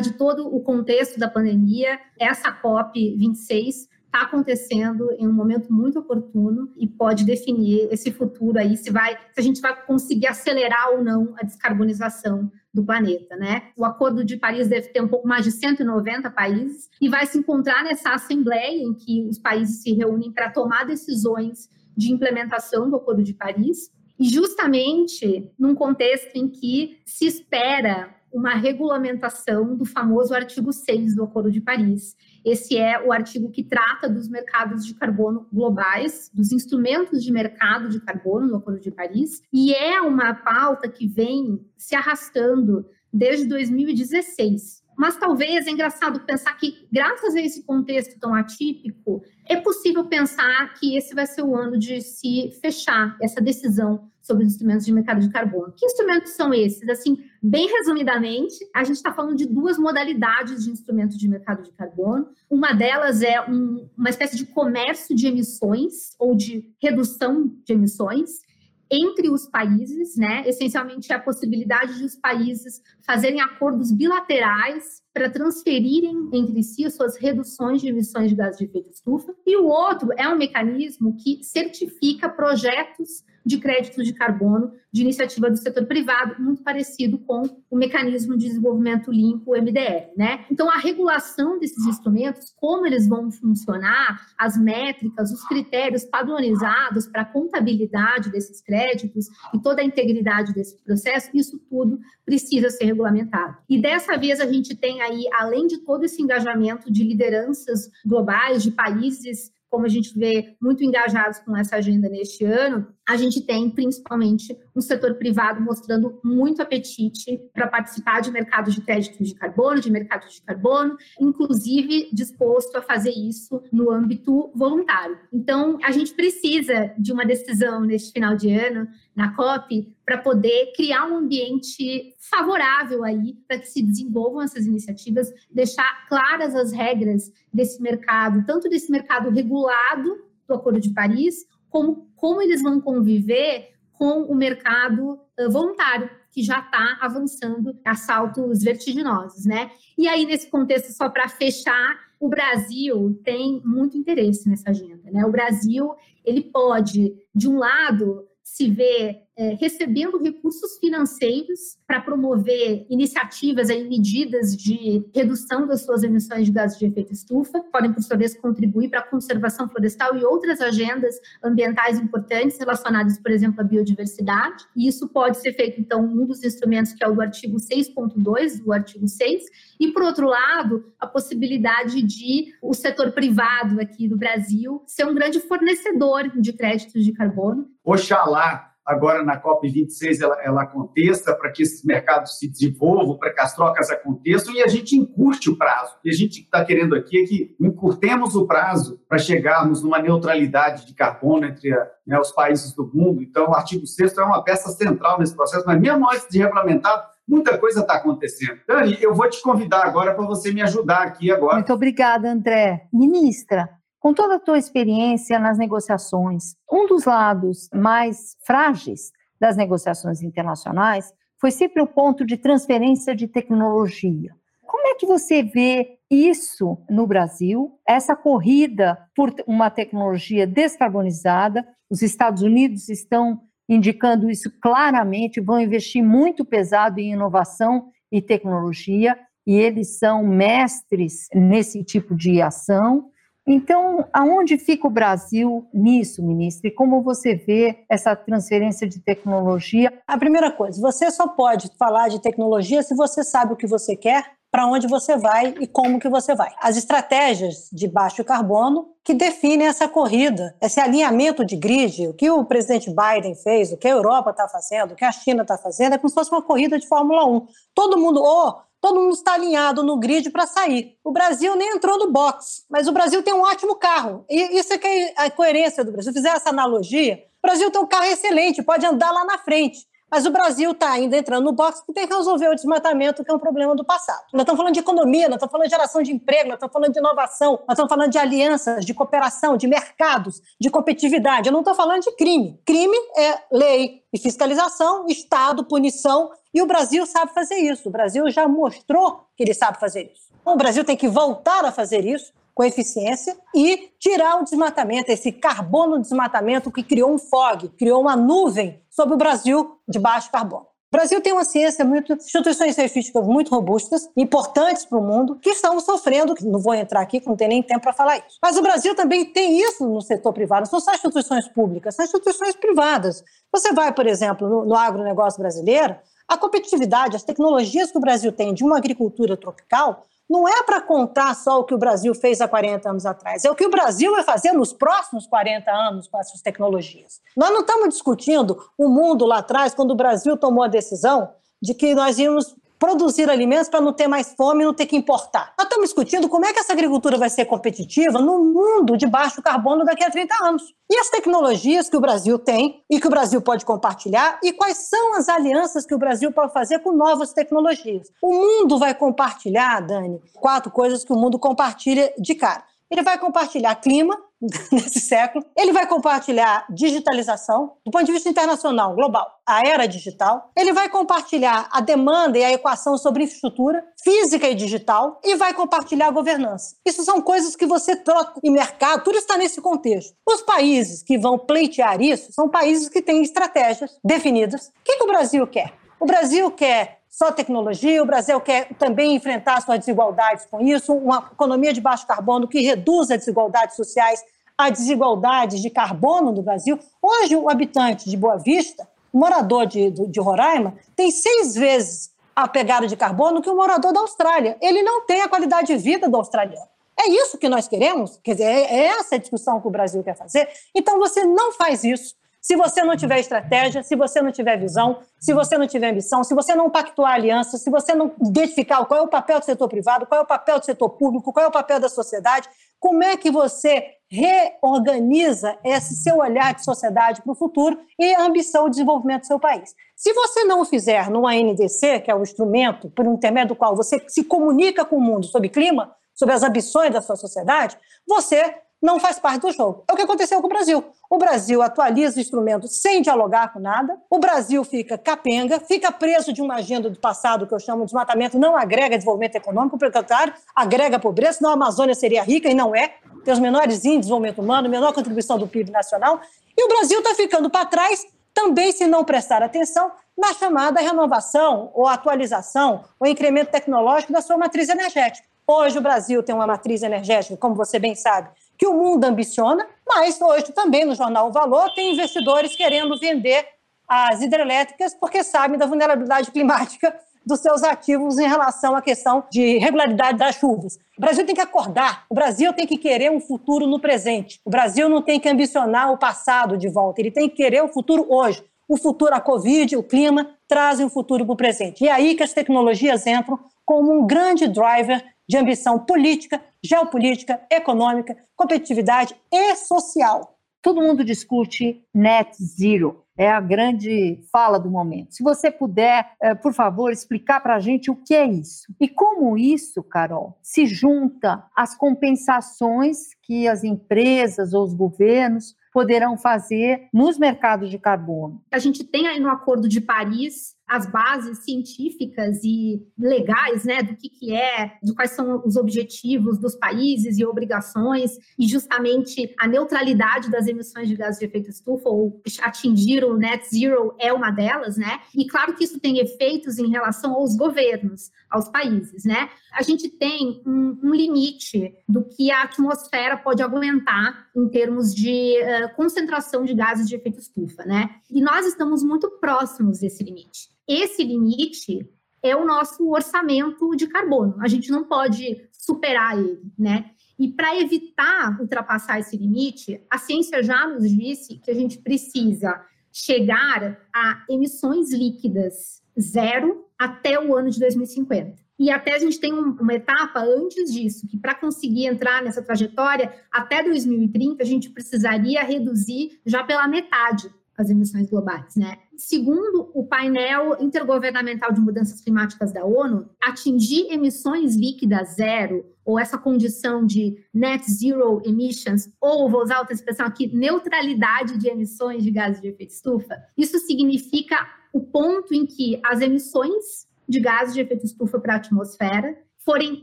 de 0.00 0.14
todo 0.14 0.46
o 0.46 0.60
contexto 0.60 1.18
da 1.18 1.28
pandemia, 1.28 1.98
essa 2.18 2.50
COP 2.50 3.16
26 3.16 3.88
está 4.10 4.22
acontecendo 4.22 5.08
em 5.12 5.26
um 5.28 5.32
momento 5.32 5.72
muito 5.72 6.00
oportuno 6.00 6.68
e 6.76 6.86
pode 6.86 7.24
definir 7.24 7.88
esse 7.92 8.10
futuro 8.10 8.58
aí, 8.58 8.76
se 8.76 8.90
vai, 8.90 9.16
se 9.32 9.38
a 9.38 9.42
gente 9.42 9.60
vai 9.60 9.84
conseguir 9.86 10.26
acelerar 10.26 10.90
ou 10.90 11.04
não 11.04 11.32
a 11.38 11.44
descarbonização 11.44 12.50
do 12.74 12.84
planeta, 12.84 13.36
né? 13.36 13.70
O 13.76 13.84
Acordo 13.84 14.24
de 14.24 14.36
Paris 14.36 14.68
deve 14.68 14.88
ter 14.88 15.00
um 15.00 15.08
pouco 15.08 15.26
mais 15.26 15.44
de 15.44 15.52
190 15.52 16.28
países 16.30 16.90
e 17.00 17.08
vai 17.08 17.24
se 17.24 17.38
encontrar 17.38 17.84
nessa 17.84 18.12
assembleia 18.12 18.82
em 18.82 18.94
que 18.94 19.28
os 19.28 19.38
países 19.38 19.82
se 19.82 19.92
reúnem 19.92 20.32
para 20.32 20.50
tomar 20.50 20.84
decisões 20.84 21.68
de 21.96 22.12
implementação 22.12 22.90
do 22.90 22.96
Acordo 22.96 23.22
de 23.22 23.34
Paris 23.34 23.92
e 24.18 24.28
justamente 24.28 25.50
num 25.58 25.74
contexto 25.74 26.34
em 26.34 26.48
que 26.48 26.98
se 27.06 27.26
espera 27.26 28.14
uma 28.32 28.54
regulamentação 28.54 29.76
do 29.76 29.84
famoso 29.84 30.34
artigo 30.34 30.72
6 30.72 31.16
do 31.16 31.24
Acordo 31.24 31.50
de 31.50 31.60
Paris. 31.60 32.16
Esse 32.44 32.76
é 32.76 33.00
o 33.02 33.12
artigo 33.12 33.50
que 33.50 33.62
trata 33.62 34.08
dos 34.08 34.28
mercados 34.28 34.84
de 34.86 34.94
carbono 34.94 35.46
globais, 35.52 36.30
dos 36.32 36.52
instrumentos 36.52 37.22
de 37.22 37.32
mercado 37.32 37.88
de 37.88 38.00
carbono 38.00 38.46
no 38.46 38.56
Acordo 38.56 38.80
de 38.80 38.90
Paris, 38.90 39.42
e 39.52 39.74
é 39.74 40.00
uma 40.00 40.34
pauta 40.34 40.88
que 40.88 41.06
vem 41.06 41.64
se 41.76 41.94
arrastando 41.94 42.86
desde 43.12 43.46
2016. 43.46 44.79
Mas 45.00 45.16
talvez 45.16 45.66
é 45.66 45.70
engraçado 45.70 46.20
pensar 46.26 46.52
que, 46.58 46.86
graças 46.92 47.34
a 47.34 47.40
esse 47.40 47.62
contexto 47.62 48.20
tão 48.20 48.34
atípico, 48.34 49.22
é 49.48 49.56
possível 49.56 50.04
pensar 50.04 50.74
que 50.74 50.94
esse 50.94 51.14
vai 51.14 51.24
ser 51.24 51.40
o 51.40 51.56
ano 51.56 51.78
de 51.78 52.02
se 52.02 52.50
fechar 52.60 53.16
essa 53.18 53.40
decisão 53.40 54.10
sobre 54.20 54.44
os 54.44 54.52
instrumentos 54.52 54.84
de 54.84 54.92
mercado 54.92 55.22
de 55.22 55.30
carbono. 55.30 55.72
Que 55.74 55.86
instrumentos 55.86 56.32
são 56.32 56.52
esses? 56.52 56.86
Assim, 56.86 57.16
bem 57.42 57.66
resumidamente, 57.66 58.56
a 58.76 58.84
gente 58.84 58.96
está 58.96 59.10
falando 59.10 59.36
de 59.36 59.46
duas 59.46 59.78
modalidades 59.78 60.64
de 60.64 60.70
instrumentos 60.70 61.16
de 61.16 61.26
mercado 61.26 61.62
de 61.62 61.72
carbono. 61.72 62.28
Uma 62.50 62.74
delas 62.74 63.22
é 63.22 63.40
um, 63.40 63.88
uma 63.96 64.10
espécie 64.10 64.36
de 64.36 64.44
comércio 64.44 65.16
de 65.16 65.26
emissões 65.26 66.14
ou 66.18 66.36
de 66.36 66.70
redução 66.78 67.50
de 67.64 67.72
emissões 67.72 68.49
entre 68.90 69.30
os 69.30 69.46
países, 69.46 70.16
né? 70.16 70.42
Essencialmente 70.46 71.12
é 71.12 71.14
a 71.14 71.20
possibilidade 71.20 71.98
de 71.98 72.04
os 72.04 72.16
países 72.16 72.82
fazerem 73.06 73.40
acordos 73.40 73.92
bilaterais 73.92 75.00
para 75.14 75.30
transferirem 75.30 76.28
entre 76.32 76.62
si 76.62 76.84
as 76.84 76.94
suas 76.94 77.16
reduções 77.16 77.80
de 77.80 77.88
emissões 77.88 78.30
de 78.30 78.36
gases 78.36 78.58
de 78.58 78.64
efeito 78.64 78.90
estufa. 78.90 79.34
E 79.46 79.56
o 79.56 79.66
outro 79.66 80.10
é 80.16 80.28
um 80.28 80.36
mecanismo 80.36 81.16
que 81.16 81.42
certifica 81.44 82.28
projetos 82.28 83.24
de 83.50 83.58
créditos 83.58 84.06
de 84.06 84.14
carbono 84.14 84.72
de 84.92 85.02
iniciativa 85.02 85.50
do 85.50 85.56
setor 85.56 85.86
privado, 85.86 86.40
muito 86.40 86.62
parecido 86.62 87.18
com 87.18 87.42
o 87.68 87.76
mecanismo 87.76 88.36
de 88.36 88.46
desenvolvimento 88.46 89.10
limpo, 89.10 89.52
o 89.52 89.60
MDR, 89.60 90.12
né? 90.16 90.44
Então, 90.50 90.70
a 90.70 90.78
regulação 90.78 91.58
desses 91.58 91.84
instrumentos, 91.86 92.52
como 92.56 92.86
eles 92.86 93.08
vão 93.08 93.30
funcionar, 93.30 94.26
as 94.38 94.56
métricas, 94.56 95.32
os 95.32 95.44
critérios 95.44 96.04
padronizados 96.04 97.06
para 97.06 97.22
a 97.22 97.24
contabilidade 97.24 98.30
desses 98.30 98.60
créditos 98.60 99.26
e 99.52 99.60
toda 99.60 99.82
a 99.82 99.84
integridade 99.84 100.52
desse 100.52 100.76
processo, 100.84 101.30
isso 101.34 101.58
tudo 101.68 101.98
precisa 102.24 102.70
ser 102.70 102.84
regulamentado. 102.84 103.56
E 103.68 103.80
dessa 103.80 104.16
vez 104.16 104.40
a 104.40 104.46
gente 104.46 104.76
tem 104.76 105.00
aí, 105.02 105.24
além 105.38 105.66
de 105.66 105.78
todo 105.78 106.04
esse 106.04 106.22
engajamento 106.22 106.92
de 106.92 107.02
lideranças 107.04 107.90
globais, 108.04 108.62
de 108.62 108.70
países 108.70 109.52
como 109.70 109.86
a 109.86 109.88
gente 109.88 110.18
vê 110.18 110.56
muito 110.60 110.82
engajados 110.82 111.38
com 111.38 111.56
essa 111.56 111.76
agenda 111.76 112.08
neste 112.08 112.44
ano, 112.44 112.88
a 113.08 113.16
gente 113.16 113.40
tem 113.40 113.68
principalmente 113.70 114.56
um 114.74 114.80
setor 114.80 115.14
privado 115.14 115.60
mostrando 115.60 116.20
muito 116.24 116.62
apetite 116.62 117.40
para 117.52 117.66
participar 117.66 118.20
de 118.20 118.30
mercados 118.30 118.74
de 118.74 118.80
créditos 118.80 119.28
de 119.28 119.34
carbono, 119.34 119.80
de 119.80 119.90
mercados 119.90 120.34
de 120.34 120.42
carbono, 120.42 120.96
inclusive 121.20 122.08
disposto 122.12 122.76
a 122.76 122.82
fazer 122.82 123.10
isso 123.10 123.62
no 123.72 123.90
âmbito 123.90 124.52
voluntário. 124.54 125.18
Então, 125.32 125.78
a 125.82 125.90
gente 125.90 126.14
precisa 126.14 126.94
de 126.96 127.12
uma 127.12 127.24
decisão 127.24 127.80
neste 127.80 128.12
final 128.12 128.36
de 128.36 128.52
ano 128.52 128.88
na 129.14 129.34
COP 129.34 129.92
para 130.04 130.18
poder 130.18 130.72
criar 130.76 131.06
um 131.06 131.16
ambiente 131.16 132.14
favorável 132.18 133.02
aí 133.04 133.34
para 133.46 133.58
que 133.58 133.66
se 133.66 133.82
desenvolvam 133.82 134.42
essas 134.42 134.66
iniciativas, 134.66 135.32
deixar 135.50 136.06
claras 136.08 136.54
as 136.54 136.72
regras 136.72 137.32
desse 137.52 137.82
mercado, 137.82 138.44
tanto 138.46 138.68
desse 138.68 138.90
mercado 138.90 139.30
regulado 139.30 140.30
do 140.46 140.54
Acordo 140.54 140.80
de 140.80 140.90
Paris, 140.90 141.46
como 141.70 142.10
como 142.16 142.42
eles 142.42 142.62
vão 142.62 142.80
conviver 142.80 143.70
com 143.92 144.22
o 144.24 144.34
mercado 144.34 145.18
voluntário, 145.50 146.10
que 146.30 146.42
já 146.42 146.60
está 146.60 146.98
avançando 147.00 147.78
a 147.84 147.94
saltos 147.94 148.62
vertiginosos, 148.62 149.44
né? 149.44 149.70
E 149.96 150.06
aí, 150.06 150.24
nesse 150.24 150.48
contexto, 150.48 150.92
só 150.92 151.08
para 151.08 151.28
fechar, 151.28 151.98
o 152.18 152.28
Brasil 152.28 153.18
tem 153.24 153.60
muito 153.64 153.96
interesse 153.96 154.48
nessa 154.48 154.70
agenda, 154.70 155.10
né? 155.10 155.24
O 155.24 155.30
Brasil, 155.30 155.94
ele 156.24 156.42
pode, 156.42 157.14
de 157.34 157.48
um 157.48 157.58
lado, 157.58 158.26
se 158.42 158.70
vê 158.70 159.22
é, 159.40 159.54
recebendo 159.54 160.22
recursos 160.22 160.76
financeiros 160.78 161.78
para 161.86 161.98
promover 161.98 162.84
iniciativas 162.90 163.70
e 163.70 163.84
medidas 163.84 164.54
de 164.54 165.02
redução 165.14 165.66
das 165.66 165.82
suas 165.82 166.02
emissões 166.02 166.44
de 166.44 166.52
gases 166.52 166.78
de 166.78 166.84
efeito 166.84 167.14
estufa, 167.14 167.58
podem, 167.72 167.90
por 167.90 168.02
sua 168.02 168.18
vez, 168.18 168.36
contribuir 168.36 168.90
para 168.90 169.00
a 169.00 169.02
conservação 169.02 169.66
florestal 169.66 170.14
e 170.14 170.22
outras 170.22 170.60
agendas 170.60 171.18
ambientais 171.42 171.98
importantes 171.98 172.58
relacionadas, 172.58 173.18
por 173.18 173.30
exemplo, 173.30 173.62
à 173.62 173.64
biodiversidade. 173.64 174.62
E 174.76 174.86
isso 174.86 175.08
pode 175.08 175.38
ser 175.38 175.54
feito, 175.54 175.80
então, 175.80 176.04
um 176.04 176.26
dos 176.26 176.44
instrumentos 176.44 176.92
que 176.92 177.02
é 177.02 177.08
o 177.08 177.14
do 177.14 177.22
artigo 177.22 177.56
6.2 177.56 178.62
do 178.62 178.74
artigo 178.74 179.08
6, 179.08 179.42
e, 179.80 179.88
por 179.88 180.02
outro 180.02 180.26
lado, 180.26 180.92
a 180.98 181.06
possibilidade 181.06 182.02
de 182.02 182.52
o 182.60 182.74
setor 182.74 183.12
privado 183.12 183.80
aqui 183.80 184.06
do 184.06 184.18
Brasil 184.18 184.82
ser 184.86 185.06
um 185.06 185.14
grande 185.14 185.40
fornecedor 185.40 186.30
de 186.38 186.52
créditos 186.52 187.02
de 187.02 187.12
carbono. 187.14 187.70
Oxalá 187.82 188.69
agora 188.90 189.22
na 189.22 189.40
COP26 189.40 190.20
ela, 190.20 190.36
ela 190.42 190.62
aconteça, 190.62 191.34
para 191.34 191.50
que 191.50 191.62
esses 191.62 191.84
mercados 191.84 192.38
se 192.38 192.48
desenvolvam, 192.48 193.16
para 193.16 193.32
que 193.32 193.40
as 193.40 193.54
trocas 193.54 193.90
aconteçam 193.90 194.52
e 194.52 194.62
a 194.62 194.66
gente 194.66 194.96
encurte 194.96 195.48
o 195.48 195.56
prazo. 195.56 195.96
Que 196.02 196.10
a 196.10 196.12
gente 196.12 196.40
está 196.40 196.64
querendo 196.64 196.96
aqui 196.96 197.22
é 197.22 197.24
que 197.24 197.56
encurtemos 197.60 198.34
o 198.34 198.46
prazo 198.46 199.00
para 199.08 199.18
chegarmos 199.18 199.82
numa 199.82 200.00
neutralidade 200.00 200.86
de 200.86 200.94
carbono 200.94 201.46
entre 201.46 201.70
né, 202.06 202.18
os 202.18 202.32
países 202.32 202.74
do 202.74 202.90
mundo. 202.92 203.22
Então, 203.22 203.50
o 203.50 203.54
artigo 203.54 203.86
6 203.86 204.18
é 204.18 204.22
uma 204.22 204.42
peça 204.42 204.70
central 204.70 205.18
nesse 205.18 205.34
processo, 205.34 205.64
mas 205.66 205.80
mesmo 205.80 206.10
antes 206.10 206.26
de 206.28 206.38
regulamentar, 206.38 207.10
Muita 207.28 207.56
coisa 207.58 207.82
está 207.82 207.94
acontecendo. 207.94 208.58
Dani, 208.66 208.98
eu 209.00 209.14
vou 209.14 209.30
te 209.30 209.40
convidar 209.40 209.84
agora 209.84 210.12
para 210.12 210.26
você 210.26 210.52
me 210.52 210.62
ajudar 210.62 211.02
aqui 211.02 211.30
agora. 211.30 211.54
Muito 211.54 211.72
obrigada, 211.72 212.28
André. 212.28 212.88
Ministra, 212.92 213.68
com 214.00 214.14
toda 214.14 214.36
a 214.36 214.40
tua 214.40 214.58
experiência 214.58 215.38
nas 215.38 215.58
negociações, 215.58 216.56
um 216.70 216.86
dos 216.86 217.04
lados 217.04 217.68
mais 217.72 218.36
frágeis 218.44 219.12
das 219.38 219.56
negociações 219.56 220.22
internacionais 220.22 221.12
foi 221.38 221.50
sempre 221.50 221.80
o 221.82 221.86
ponto 221.86 222.24
de 222.24 222.36
transferência 222.36 223.14
de 223.14 223.28
tecnologia. 223.28 224.34
Como 224.66 224.86
é 224.88 224.94
que 224.94 225.06
você 225.06 225.42
vê 225.42 225.98
isso 226.10 226.78
no 226.88 227.06
Brasil? 227.06 227.78
Essa 227.86 228.16
corrida 228.16 228.98
por 229.14 229.34
uma 229.46 229.70
tecnologia 229.70 230.46
descarbonizada, 230.46 231.66
os 231.90 232.02
Estados 232.02 232.42
Unidos 232.42 232.88
estão 232.88 233.40
indicando 233.68 234.30
isso 234.30 234.50
claramente, 234.60 235.40
vão 235.40 235.60
investir 235.60 236.02
muito 236.02 236.44
pesado 236.44 236.98
em 236.98 237.12
inovação 237.12 237.88
e 238.10 238.20
tecnologia, 238.20 239.16
e 239.46 239.54
eles 239.54 239.98
são 239.98 240.24
mestres 240.24 241.28
nesse 241.34 241.82
tipo 241.84 242.14
de 242.14 242.42
ação. 242.42 243.10
Então, 243.52 244.06
aonde 244.12 244.56
fica 244.56 244.86
o 244.86 244.90
Brasil 244.90 245.66
nisso, 245.74 246.24
ministro? 246.24 246.68
E 246.68 246.70
como 246.70 247.02
você 247.02 247.34
vê 247.34 247.84
essa 247.90 248.14
transferência 248.14 248.88
de 248.88 249.00
tecnologia? 249.00 249.92
A 250.06 250.16
primeira 250.16 250.52
coisa, 250.52 250.80
você 250.80 251.10
só 251.10 251.26
pode 251.26 251.68
falar 251.76 252.06
de 252.06 252.22
tecnologia 252.22 252.80
se 252.80 252.94
você 252.94 253.24
sabe 253.24 253.52
o 253.52 253.56
que 253.56 253.66
você 253.66 253.96
quer 253.96 254.24
para 254.52 254.68
onde 254.68 254.86
você 254.86 255.16
vai 255.16 255.52
e 255.60 255.66
como 255.66 255.98
que 255.98 256.08
você 256.08 256.32
vai. 256.32 256.52
As 256.60 256.76
estratégias 256.76 257.68
de 257.72 257.88
baixo 257.88 258.22
carbono 258.22 258.88
que 259.04 259.14
definem 259.14 259.66
essa 259.66 259.88
corrida, 259.88 260.54
esse 260.60 260.78
alinhamento 260.78 261.44
de 261.44 261.56
grid, 261.56 262.06
o 262.06 262.14
que 262.14 262.30
o 262.30 262.44
presidente 262.44 262.88
Biden 262.88 263.34
fez, 263.34 263.72
o 263.72 263.76
que 263.76 263.88
a 263.88 263.92
Europa 263.92 264.30
está 264.30 264.46
fazendo, 264.46 264.92
o 264.92 264.96
que 264.96 265.04
a 265.04 265.10
China 265.10 265.42
está 265.42 265.58
fazendo, 265.58 265.94
é 265.94 265.98
como 265.98 266.08
se 266.08 266.14
fosse 266.14 266.30
uma 266.30 266.42
corrida 266.42 266.78
de 266.78 266.86
Fórmula 266.86 267.24
1. 267.26 267.46
Todo 267.74 267.98
mundo, 267.98 268.22
oh, 268.22 268.60
todo 268.80 269.00
mundo 269.00 269.14
está 269.14 269.34
alinhado 269.34 269.82
no 269.82 269.98
grid 269.98 270.30
para 270.30 270.46
sair. 270.46 270.96
O 271.04 271.12
Brasil 271.12 271.54
nem 271.56 271.76
entrou 271.76 271.98
no 271.98 272.10
box, 272.10 272.64
mas 272.68 272.88
o 272.88 272.92
Brasil 272.92 273.22
tem 273.22 273.34
um 273.34 273.42
ótimo 273.42 273.76
carro. 273.76 274.24
E 274.28 274.58
isso 274.58 274.72
é 274.72 274.78
que 274.78 274.86
é 274.86 275.14
a 275.16 275.30
coerência 275.30 275.84
do 275.84 275.92
Brasil. 275.92 276.12
Se 276.12 276.18
fizer 276.18 276.30
essa 276.30 276.50
analogia, 276.50 277.22
o 277.42 277.46
Brasil 277.46 277.70
tem 277.70 277.80
um 277.80 277.86
carro 277.86 278.04
excelente, 278.04 278.62
pode 278.62 278.86
andar 278.86 279.10
lá 279.10 279.24
na 279.24 279.38
frente. 279.38 279.89
Mas 280.10 280.26
o 280.26 280.30
Brasil 280.30 280.72
está 280.72 280.90
ainda 280.90 281.16
entrando 281.16 281.44
no 281.44 281.52
box 281.52 281.82
que 281.86 281.92
tem 281.92 282.06
que 282.06 282.14
resolver 282.14 282.48
o 282.48 282.54
desmatamento, 282.54 283.24
que 283.24 283.30
é 283.30 283.34
um 283.34 283.38
problema 283.38 283.76
do 283.76 283.84
passado. 283.84 284.24
Nós 284.32 284.42
estamos 284.42 284.58
falando 284.58 284.74
de 284.74 284.80
economia, 284.80 285.28
nós 285.28 285.36
estamos 285.36 285.52
falando 285.52 285.66
de 285.66 285.70
geração 285.70 286.02
de 286.02 286.12
emprego, 286.12 286.48
nós 286.48 286.56
estamos 286.56 286.72
falando 286.72 286.92
de 286.92 286.98
inovação, 286.98 287.52
nós 287.52 287.70
estamos 287.70 287.88
falando 287.88 288.10
de 288.10 288.18
alianças, 288.18 288.84
de 288.84 288.92
cooperação, 288.92 289.56
de 289.56 289.68
mercados, 289.68 290.42
de 290.60 290.68
competitividade. 290.70 291.48
Eu 291.48 291.52
não 291.52 291.60
estou 291.60 291.74
falando 291.74 292.02
de 292.02 292.12
crime. 292.16 292.60
Crime 292.64 292.96
é 293.16 293.38
lei 293.52 294.02
e 294.12 294.18
fiscalização, 294.18 295.06
Estado, 295.08 295.64
punição, 295.64 296.30
e 296.52 296.60
o 296.60 296.66
Brasil 296.66 297.06
sabe 297.06 297.32
fazer 297.32 297.56
isso. 297.56 297.88
O 297.88 297.92
Brasil 297.92 298.28
já 298.30 298.48
mostrou 298.48 299.24
que 299.36 299.44
ele 299.44 299.54
sabe 299.54 299.78
fazer 299.78 300.10
isso. 300.12 300.30
Então, 300.40 300.54
o 300.54 300.56
Brasil 300.56 300.84
tem 300.84 300.96
que 300.96 301.06
voltar 301.06 301.64
a 301.64 301.70
fazer 301.70 302.04
isso 302.04 302.32
com 302.54 302.64
eficiência 302.64 303.36
e 303.54 303.90
tirar 303.98 304.40
o 304.40 304.44
desmatamento, 304.44 305.10
esse 305.10 305.32
carbono 305.32 305.98
desmatamento 305.98 306.70
que 306.70 306.82
criou 306.82 307.10
um 307.10 307.18
fog, 307.18 307.68
criou 307.70 308.02
uma 308.02 308.16
nuvem 308.16 308.82
sobre 309.00 309.14
o 309.14 309.16
Brasil 309.16 309.78
de 309.88 309.98
baixo 309.98 310.30
carbono. 310.30 310.66
O 310.92 310.96
Brasil 310.96 311.22
tem 311.22 311.32
uma 311.32 311.44
ciência 311.44 311.84
muito, 311.86 312.12
instituições 312.12 312.74
científicas 312.74 313.26
muito 313.26 313.50
robustas, 313.50 314.10
importantes 314.14 314.84
para 314.84 314.98
o 314.98 315.02
mundo, 315.02 315.36
que 315.36 315.50
estão 315.50 315.80
sofrendo, 315.80 316.34
não 316.42 316.58
vou 316.60 316.74
entrar 316.74 317.00
aqui, 317.00 317.22
não 317.24 317.34
tem 317.34 317.48
nem 317.48 317.62
tempo 317.62 317.80
para 317.80 317.94
falar 317.94 318.18
isso. 318.18 318.36
Mas 318.42 318.58
o 318.58 318.62
Brasil 318.62 318.94
também 318.94 319.24
tem 319.24 319.58
isso 319.58 319.88
no 319.88 320.02
setor 320.02 320.34
privado, 320.34 320.62
não 320.62 320.66
são 320.66 320.80
só 320.80 320.92
instituições 320.92 321.48
públicas, 321.48 321.94
são 321.94 322.04
instituições 322.04 322.56
privadas. 322.56 323.24
Você 323.50 323.72
vai, 323.72 323.90
por 323.94 324.06
exemplo, 324.06 324.46
no, 324.46 324.66
no 324.66 324.74
agronegócio 324.74 325.40
brasileiro, 325.40 325.96
a 326.28 326.36
competitividade, 326.36 327.16
as 327.16 327.22
tecnologias 327.22 327.90
que 327.90 327.96
o 327.96 328.00
Brasil 328.02 328.32
tem 328.32 328.52
de 328.52 328.62
uma 328.62 328.76
agricultura 328.76 329.34
tropical 329.34 330.04
não 330.30 330.48
é 330.48 330.62
para 330.62 330.80
contar 330.80 331.34
só 331.34 331.58
o 331.58 331.64
que 331.64 331.74
o 331.74 331.78
Brasil 331.78 332.14
fez 332.14 332.40
há 332.40 332.46
40 332.46 332.88
anos 332.88 333.04
atrás, 333.04 333.44
é 333.44 333.50
o 333.50 333.54
que 333.56 333.66
o 333.66 333.70
Brasil 333.70 334.12
vai 334.12 334.22
fazer 334.22 334.52
nos 334.52 334.72
próximos 334.72 335.26
40 335.26 335.68
anos 335.68 336.06
com 336.06 336.20
essas 336.20 336.40
tecnologias. 336.40 337.20
Nós 337.36 337.50
não 337.50 337.62
estamos 337.62 337.88
discutindo 337.88 338.56
o 338.78 338.88
mundo 338.88 339.26
lá 339.26 339.38
atrás, 339.38 339.74
quando 339.74 339.90
o 339.90 339.96
Brasil 339.96 340.36
tomou 340.36 340.62
a 340.62 340.68
decisão 340.68 341.32
de 341.60 341.74
que 341.74 341.96
nós 341.96 342.16
íamos 342.16 342.54
produzir 342.80 343.28
alimentos 343.28 343.68
para 343.68 343.82
não 343.82 343.92
ter 343.92 344.08
mais 344.08 344.32
fome 344.34 344.62
e 344.62 344.66
não 344.66 344.72
ter 344.72 344.86
que 344.86 344.96
importar. 344.96 345.52
Nós 345.58 345.66
estamos 345.66 345.88
discutindo 345.90 346.30
como 346.30 346.46
é 346.46 346.52
que 346.52 346.58
essa 346.58 346.72
agricultura 346.72 347.18
vai 347.18 347.28
ser 347.28 347.44
competitiva 347.44 348.18
no 348.18 348.42
mundo 348.42 348.96
de 348.96 349.06
baixo 349.06 349.42
carbono 349.42 349.84
daqui 349.84 350.02
a 350.02 350.10
30 350.10 350.34
anos. 350.42 350.62
E 350.90 350.96
as 350.96 351.10
tecnologias 351.10 351.90
que 351.90 351.96
o 351.96 352.00
Brasil 352.00 352.38
tem 352.38 352.82
e 352.90 352.98
que 352.98 353.06
o 353.06 353.10
Brasil 353.10 353.42
pode 353.42 353.66
compartilhar 353.66 354.40
e 354.42 354.50
quais 354.52 354.78
são 354.88 355.14
as 355.14 355.28
alianças 355.28 355.84
que 355.84 355.94
o 355.94 355.98
Brasil 355.98 356.32
pode 356.32 356.54
fazer 356.54 356.78
com 356.78 356.92
novas 356.92 357.34
tecnologias. 357.34 358.08
O 358.22 358.32
mundo 358.32 358.78
vai 358.78 358.94
compartilhar, 358.94 359.80
Dani, 359.80 360.18
quatro 360.34 360.72
coisas 360.72 361.04
que 361.04 361.12
o 361.12 361.16
mundo 361.16 361.38
compartilha 361.38 362.12
de 362.18 362.34
cara. 362.34 362.64
Ele 362.90 363.02
vai 363.02 363.18
compartilhar 363.18 363.74
clima, 363.76 364.18
nesse 364.72 365.00
século. 365.00 365.44
Ele 365.56 365.72
vai 365.72 365.86
compartilhar 365.86 366.66
digitalização, 366.70 367.72
do 367.84 367.90
ponto 367.90 368.04
de 368.04 368.12
vista 368.12 368.28
internacional, 368.28 368.94
global, 368.94 369.26
a 369.46 369.66
era 369.66 369.86
digital. 369.86 370.50
Ele 370.56 370.72
vai 370.72 370.88
compartilhar 370.88 371.68
a 371.70 371.80
demanda 371.80 372.38
e 372.38 372.44
a 372.44 372.52
equação 372.52 372.96
sobre 372.96 373.24
infraestrutura 373.24 373.84
física 374.02 374.48
e 374.48 374.54
digital 374.54 375.20
e 375.22 375.34
vai 375.36 375.52
compartilhar 375.52 376.08
a 376.08 376.12
governança. 376.12 376.76
Isso 376.86 377.04
são 377.04 377.20
coisas 377.20 377.54
que 377.54 377.66
você 377.66 377.96
troca 377.96 378.40
em 378.42 378.50
mercado, 378.50 379.04
tudo 379.04 379.18
está 379.18 379.36
nesse 379.36 379.60
contexto. 379.60 380.14
Os 380.26 380.42
países 380.42 381.02
que 381.02 381.18
vão 381.18 381.38
pleitear 381.38 382.00
isso 382.00 382.32
são 382.32 382.48
países 382.48 382.88
que 382.88 383.02
têm 383.02 383.22
estratégias 383.22 383.98
definidas. 384.02 384.68
O 384.68 384.72
que, 384.84 384.96
que 384.96 385.04
o 385.04 385.08
Brasil 385.08 385.46
quer? 385.46 385.74
O 385.98 386.06
Brasil 386.06 386.50
quer 386.50 386.99
só 387.10 387.32
tecnologia, 387.32 388.00
o 388.00 388.06
Brasil 388.06 388.40
quer 388.40 388.68
também 388.78 389.16
enfrentar 389.16 389.60
suas 389.60 389.80
desigualdades 389.80 390.46
com 390.48 390.60
isso, 390.60 390.94
uma 390.94 391.28
economia 391.32 391.72
de 391.72 391.80
baixo 391.80 392.06
carbono 392.06 392.46
que 392.46 392.60
reduza 392.60 393.14
as 393.14 393.20
desigualdades 393.20 393.74
sociais, 393.74 394.22
a 394.56 394.70
desigualdade 394.70 395.60
de 395.60 395.68
carbono 395.68 396.30
no 396.30 396.40
Brasil. 396.40 396.78
Hoje, 397.02 397.34
o 397.34 397.50
habitante 397.50 398.08
de 398.08 398.16
Boa 398.16 398.36
Vista, 398.36 398.88
o 399.12 399.18
morador 399.18 399.66
de, 399.66 399.90
de 399.90 400.20
Roraima, 400.20 400.74
tem 400.94 401.10
seis 401.10 401.56
vezes 401.56 402.12
a 402.34 402.46
pegada 402.46 402.86
de 402.86 402.96
carbono 402.96 403.42
que 403.42 403.50
o 403.50 403.56
morador 403.56 403.92
da 403.92 404.00
Austrália. 404.00 404.56
Ele 404.60 404.80
não 404.80 405.04
tem 405.04 405.20
a 405.22 405.28
qualidade 405.28 405.66
de 405.66 405.76
vida 405.76 406.08
do 406.08 406.16
australiano. 406.16 406.68
É 406.96 407.08
isso 407.08 407.38
que 407.38 407.48
nós 407.48 407.66
queremos? 407.66 408.20
Quer 408.22 408.32
dizer, 408.32 408.44
é 408.44 408.86
essa 408.86 409.16
a 409.16 409.18
discussão 409.18 409.60
que 409.60 409.66
o 409.66 409.70
Brasil 409.70 410.02
quer 410.04 410.16
fazer? 410.16 410.48
Então, 410.72 410.98
você 410.98 411.24
não 411.24 411.52
faz 411.52 411.82
isso 411.82 412.14
se 412.40 412.56
você 412.56 412.82
não 412.82 412.96
tiver 412.96 413.20
estratégia, 413.20 413.82
se 413.82 413.94
você 413.94 414.22
não 414.22 414.32
tiver 414.32 414.56
visão, 414.56 414.98
se 415.18 415.32
você 415.34 415.58
não 415.58 415.66
tiver 415.66 415.90
ambição, 415.90 416.24
se 416.24 416.34
você 416.34 416.54
não 416.54 416.70
pactuar 416.70 417.14
aliança, 417.14 417.58
se 417.58 417.70
você 417.70 417.94
não 417.94 418.12
identificar 418.20 418.84
qual 418.86 419.00
é 419.00 419.02
o 419.02 419.08
papel 419.08 419.38
do 419.38 419.44
setor 419.44 419.68
privado, 419.68 420.06
qual 420.06 420.20
é 420.20 420.24
o 420.24 420.26
papel 420.26 420.58
do 420.58 420.64
setor 420.64 420.88
público, 420.90 421.32
qual 421.32 421.44
é 421.44 421.48
o 421.48 421.52
papel 421.52 421.78
da 421.78 421.88
sociedade, 421.88 422.48
como 422.78 423.02
é 423.04 423.16
que 423.16 423.30
você 423.30 423.84
reorganiza 424.10 425.56
esse 425.62 425.94
seu 425.96 426.16
olhar 426.16 426.54
de 426.54 426.64
sociedade 426.64 427.22
para 427.22 427.32
o 427.32 427.36
futuro 427.36 427.78
e 427.98 428.14
a 428.14 428.24
ambição 428.24 428.64
de 428.64 428.70
desenvolvimento 428.70 429.20
do 429.20 429.26
seu 429.26 429.38
país. 429.38 429.74
Se 429.94 430.12
você 430.14 430.44
não 430.44 430.62
o 430.62 430.64
fizer 430.64 431.10
no 431.10 431.26
ANDC, 431.26 432.00
que 432.00 432.10
é 432.10 432.14
o 432.14 432.22
instrumento 432.22 432.88
por 432.90 433.04
intermédio 433.06 433.50
do 433.50 433.56
qual 433.56 433.76
você 433.76 434.02
se 434.08 434.24
comunica 434.24 434.84
com 434.84 434.96
o 434.96 435.00
mundo 435.00 435.26
sobre 435.26 435.50
clima, 435.50 435.94
sobre 436.14 436.34
as 436.34 436.42
ambições 436.42 436.92
da 436.92 437.00
sua 437.00 437.16
sociedade, 437.16 437.78
você 438.08 438.56
não 438.80 438.98
faz 438.98 439.18
parte 439.18 439.42
do 439.42 439.52
jogo. 439.52 439.84
É 439.88 439.92
o 439.92 439.96
que 439.96 440.02
aconteceu 440.02 440.40
com 440.40 440.46
o 440.46 440.50
Brasil. 440.50 440.84
O 441.08 441.18
Brasil 441.18 441.60
atualiza 441.60 442.16
o 442.16 442.20
instrumento 442.20 442.66
sem 442.66 443.02
dialogar 443.02 443.52
com 443.52 443.58
nada, 443.58 443.98
o 444.08 444.18
Brasil 444.18 444.64
fica 444.64 444.96
capenga, 444.96 445.60
fica 445.60 445.92
preso 445.92 446.32
de 446.32 446.40
uma 446.40 446.56
agenda 446.56 446.88
do 446.88 446.98
passado 446.98 447.46
que 447.46 447.54
eu 447.54 447.58
chamo 447.58 447.80
de 447.80 447.86
desmatamento, 447.86 448.38
não 448.38 448.56
agrega 448.56 448.96
desenvolvimento 448.96 449.36
econômico, 449.36 449.76
pelo 449.76 449.92
contrário, 449.92 450.32
agrega 450.54 450.98
pobreza, 450.98 451.38
senão 451.38 451.50
a 451.50 451.54
Amazônia 451.54 451.94
seria 451.94 452.22
rica 452.22 452.48
e 452.48 452.54
não 452.54 452.74
é, 452.74 452.94
tem 453.24 453.34
os 453.34 453.40
menores 453.40 453.78
índices 453.78 453.92
de 453.92 453.98
desenvolvimento 454.00 454.40
humano, 454.40 454.68
menor 454.68 454.92
contribuição 454.92 455.36
do 455.36 455.46
PIB 455.46 455.70
nacional, 455.70 456.20
e 456.56 456.64
o 456.64 456.68
Brasil 456.68 457.00
está 457.00 457.14
ficando 457.14 457.50
para 457.50 457.66
trás 457.66 458.06
também 458.32 458.72
se 458.72 458.86
não 458.86 459.04
prestar 459.04 459.42
atenção 459.42 459.90
na 460.16 460.32
chamada 460.32 460.80
renovação 460.80 461.70
ou 461.74 461.86
atualização 461.86 462.84
ou 462.98 463.06
incremento 463.06 463.50
tecnológico 463.50 464.12
da 464.12 464.20
sua 464.20 464.36
matriz 464.36 464.68
energética. 464.68 465.26
Hoje 465.46 465.78
o 465.78 465.80
Brasil 465.80 466.22
tem 466.22 466.34
uma 466.34 466.46
matriz 466.46 466.82
energética, 466.82 467.36
como 467.36 467.54
você 467.54 467.78
bem 467.78 467.94
sabe, 467.94 468.28
que 468.60 468.66
o 468.66 468.74
mundo 468.74 469.02
ambiciona, 469.04 469.66
mas 469.88 470.20
hoje 470.20 470.52
também 470.52 470.84
no 470.84 470.94
jornal 470.94 471.28
O 471.28 471.32
Valor 471.32 471.72
tem 471.72 471.94
investidores 471.94 472.54
querendo 472.54 472.98
vender 472.98 473.42
as 473.88 474.20
hidrelétricas 474.20 474.92
porque 474.92 475.24
sabem 475.24 475.58
da 475.58 475.64
vulnerabilidade 475.64 476.30
climática 476.30 476.94
dos 477.24 477.40
seus 477.40 477.62
ativos 477.62 478.18
em 478.18 478.28
relação 478.28 478.76
à 478.76 478.82
questão 478.82 479.24
de 479.30 479.56
regularidade 479.56 480.18
das 480.18 480.36
chuvas. 480.36 480.76
O 480.98 481.00
Brasil 481.00 481.24
tem 481.24 481.34
que 481.34 481.40
acordar, 481.40 482.04
o 482.10 482.14
Brasil 482.14 482.52
tem 482.52 482.66
que 482.66 482.76
querer 482.76 483.10
um 483.10 483.20
futuro 483.20 483.66
no 483.66 483.80
presente. 483.80 484.38
O 484.44 484.50
Brasil 484.50 484.90
não 484.90 485.00
tem 485.00 485.18
que 485.18 485.28
ambicionar 485.28 485.90
o 485.90 485.98
passado 485.98 486.58
de 486.58 486.68
volta, 486.68 487.00
ele 487.00 487.10
tem 487.10 487.30
que 487.30 487.36
querer 487.36 487.62
o 487.62 487.68
futuro 487.68 488.06
hoje. 488.10 488.44
O 488.68 488.76
futuro, 488.76 489.14
a 489.14 489.20
Covid, 489.20 489.74
o 489.74 489.82
clima, 489.82 490.34
trazem 490.46 490.84
um 490.84 490.90
futuro 490.90 491.24
para 491.24 491.32
o 491.32 491.36
presente. 491.36 491.82
E 491.82 491.88
é 491.88 491.92
aí 491.92 492.14
que 492.14 492.22
as 492.22 492.34
tecnologias 492.34 493.06
entram 493.06 493.38
como 493.64 493.90
um 493.90 494.06
grande 494.06 494.46
driver 494.46 495.02
de 495.30 495.36
ambição 495.36 495.78
política, 495.78 496.42
geopolítica, 496.60 497.40
econômica, 497.48 498.16
competitividade 498.34 499.14
e 499.32 499.54
social. 499.54 500.36
Todo 500.60 500.82
mundo 500.82 501.04
discute 501.04 501.84
net 501.94 502.36
zero, 502.42 503.04
é 503.16 503.30
a 503.30 503.40
grande 503.40 504.18
fala 504.32 504.58
do 504.58 504.68
momento. 504.68 505.14
Se 505.14 505.22
você 505.22 505.48
puder, 505.48 506.10
eh, 506.20 506.34
por 506.34 506.52
favor, 506.52 506.90
explicar 506.90 507.38
para 507.40 507.54
a 507.54 507.60
gente 507.60 507.92
o 507.92 507.94
que 507.94 508.12
é 508.12 508.26
isso 508.26 508.74
e 508.80 508.88
como 508.88 509.38
isso, 509.38 509.84
Carol, 509.84 510.36
se 510.42 510.66
junta 510.66 511.44
às 511.56 511.76
compensações 511.76 513.14
que 513.22 513.46
as 513.46 513.62
empresas 513.62 514.52
ou 514.52 514.64
os 514.64 514.74
governos 514.74 515.54
poderão 515.72 516.18
fazer 516.18 516.88
nos 516.92 517.16
mercados 517.16 517.70
de 517.70 517.78
carbono. 517.78 518.42
A 518.50 518.58
gente 518.58 518.82
tem 518.82 519.06
aí 519.06 519.20
no 519.20 519.30
Acordo 519.30 519.68
de 519.68 519.80
Paris 519.80 520.56
as 520.70 520.86
bases 520.88 521.38
científicas 521.38 522.44
e 522.44 522.80
legais, 522.96 523.64
né, 523.64 523.82
do 523.82 523.96
que, 523.96 524.08
que 524.08 524.32
é, 524.32 524.78
de 524.80 524.94
quais 524.94 525.10
são 525.10 525.42
os 525.44 525.56
objetivos 525.56 526.38
dos 526.38 526.54
países 526.54 527.18
e 527.18 527.24
obrigações, 527.24 528.12
e 528.38 528.46
justamente 528.46 529.34
a 529.36 529.48
neutralidade 529.48 530.30
das 530.30 530.46
emissões 530.46 530.88
de 530.88 530.94
gases 530.94 531.18
de 531.18 531.26
efeito 531.26 531.50
estufa, 531.50 531.88
ou 531.88 532.22
atingir 532.40 533.04
o 533.04 533.16
net 533.16 533.44
zero 533.52 533.96
é 533.98 534.12
uma 534.12 534.30
delas, 534.30 534.76
né? 534.76 535.00
E 535.12 535.26
claro 535.26 535.56
que 535.56 535.64
isso 535.64 535.80
tem 535.80 535.98
efeitos 535.98 536.56
em 536.56 536.70
relação 536.70 537.14
aos 537.14 537.36
governos, 537.36 538.12
aos 538.30 538.48
países, 538.48 539.04
né? 539.04 539.28
A 539.52 539.62
gente 539.62 539.88
tem 539.88 540.40
um, 540.46 540.78
um 540.84 540.94
limite 540.94 541.74
do 541.88 542.04
que 542.04 542.30
a 542.30 542.44
atmosfera 542.44 543.16
pode 543.16 543.42
aguentar 543.42 544.28
em 544.36 544.48
termos 544.48 544.94
de 544.94 545.34
uh, 545.42 545.74
concentração 545.74 546.44
de 546.44 546.54
gases 546.54 546.88
de 546.88 546.94
efeito 546.94 547.18
estufa, 547.18 547.64
né? 547.64 547.90
E 548.08 548.20
nós 548.20 548.46
estamos 548.46 548.84
muito 548.84 549.10
próximos 549.18 549.80
desse 549.80 550.04
limite 550.04 550.59
esse 550.72 551.02
limite 551.02 551.88
é 552.22 552.36
o 552.36 552.46
nosso 552.46 552.88
orçamento 552.88 553.74
de 553.74 553.88
carbono. 553.88 554.36
A 554.40 554.46
gente 554.46 554.70
não 554.70 554.84
pode 554.84 555.48
superar 555.50 556.16
ele, 556.16 556.40
né? 556.56 556.90
E 557.18 557.28
para 557.28 557.58
evitar 557.58 558.40
ultrapassar 558.40 559.00
esse 559.00 559.16
limite, 559.16 559.82
a 559.90 559.98
ciência 559.98 560.42
já 560.42 560.66
nos 560.66 560.88
disse 560.88 561.38
que 561.38 561.50
a 561.50 561.54
gente 561.54 561.78
precisa 561.78 562.64
chegar 562.92 563.78
a 563.94 564.24
emissões 564.28 564.92
líquidas 564.92 565.82
zero 565.98 566.64
até 566.78 567.20
o 567.20 567.36
ano 567.36 567.50
de 567.50 567.58
2050. 567.58 568.36
E 568.58 568.70
até 568.70 568.94
a 568.94 568.98
gente 568.98 569.18
tem 569.18 569.32
um, 569.32 569.56
uma 569.60 569.74
etapa 569.74 570.20
antes 570.20 570.72
disso, 570.72 571.06
que 571.08 571.18
para 571.18 571.34
conseguir 571.34 571.86
entrar 571.86 572.22
nessa 572.22 572.42
trajetória, 572.42 573.12
até 573.32 573.62
2030, 573.62 574.42
a 574.42 574.46
gente 574.46 574.70
precisaria 574.70 575.42
reduzir 575.42 576.20
já 576.24 576.44
pela 576.44 576.68
metade 576.68 577.30
as 577.60 577.70
emissões 577.70 578.08
globais, 578.08 578.56
né? 578.56 578.78
Segundo 578.96 579.70
o 579.74 579.84
painel 579.86 580.56
intergovernamental 580.60 581.52
de 581.52 581.60
mudanças 581.60 582.00
climáticas 582.00 582.52
da 582.52 582.64
ONU, 582.64 583.08
atingir 583.22 583.92
emissões 583.92 584.56
líquidas 584.56 585.16
zero 585.16 585.64
ou 585.84 585.98
essa 585.98 586.16
condição 586.16 586.84
de 586.84 587.16
net 587.32 587.70
zero 587.70 588.22
emissions, 588.24 588.88
ou 589.00 589.28
vou 589.28 589.42
usar 589.42 589.58
outra 589.58 589.74
expressão 589.74 590.06
aqui, 590.06 590.34
neutralidade 590.34 591.38
de 591.38 591.48
emissões 591.48 592.04
de 592.04 592.10
gases 592.10 592.40
de 592.40 592.48
efeito 592.48 592.70
estufa, 592.70 593.16
isso 593.36 593.58
significa 593.58 594.36
o 594.72 594.80
ponto 594.80 595.34
em 595.34 595.46
que 595.46 595.80
as 595.84 596.00
emissões 596.00 596.86
de 597.08 597.18
gases 597.18 597.54
de 597.54 597.60
efeito 597.60 597.84
estufa 597.84 598.20
para 598.20 598.34
a 598.34 598.36
atmosfera 598.36 599.18
forem 599.44 599.82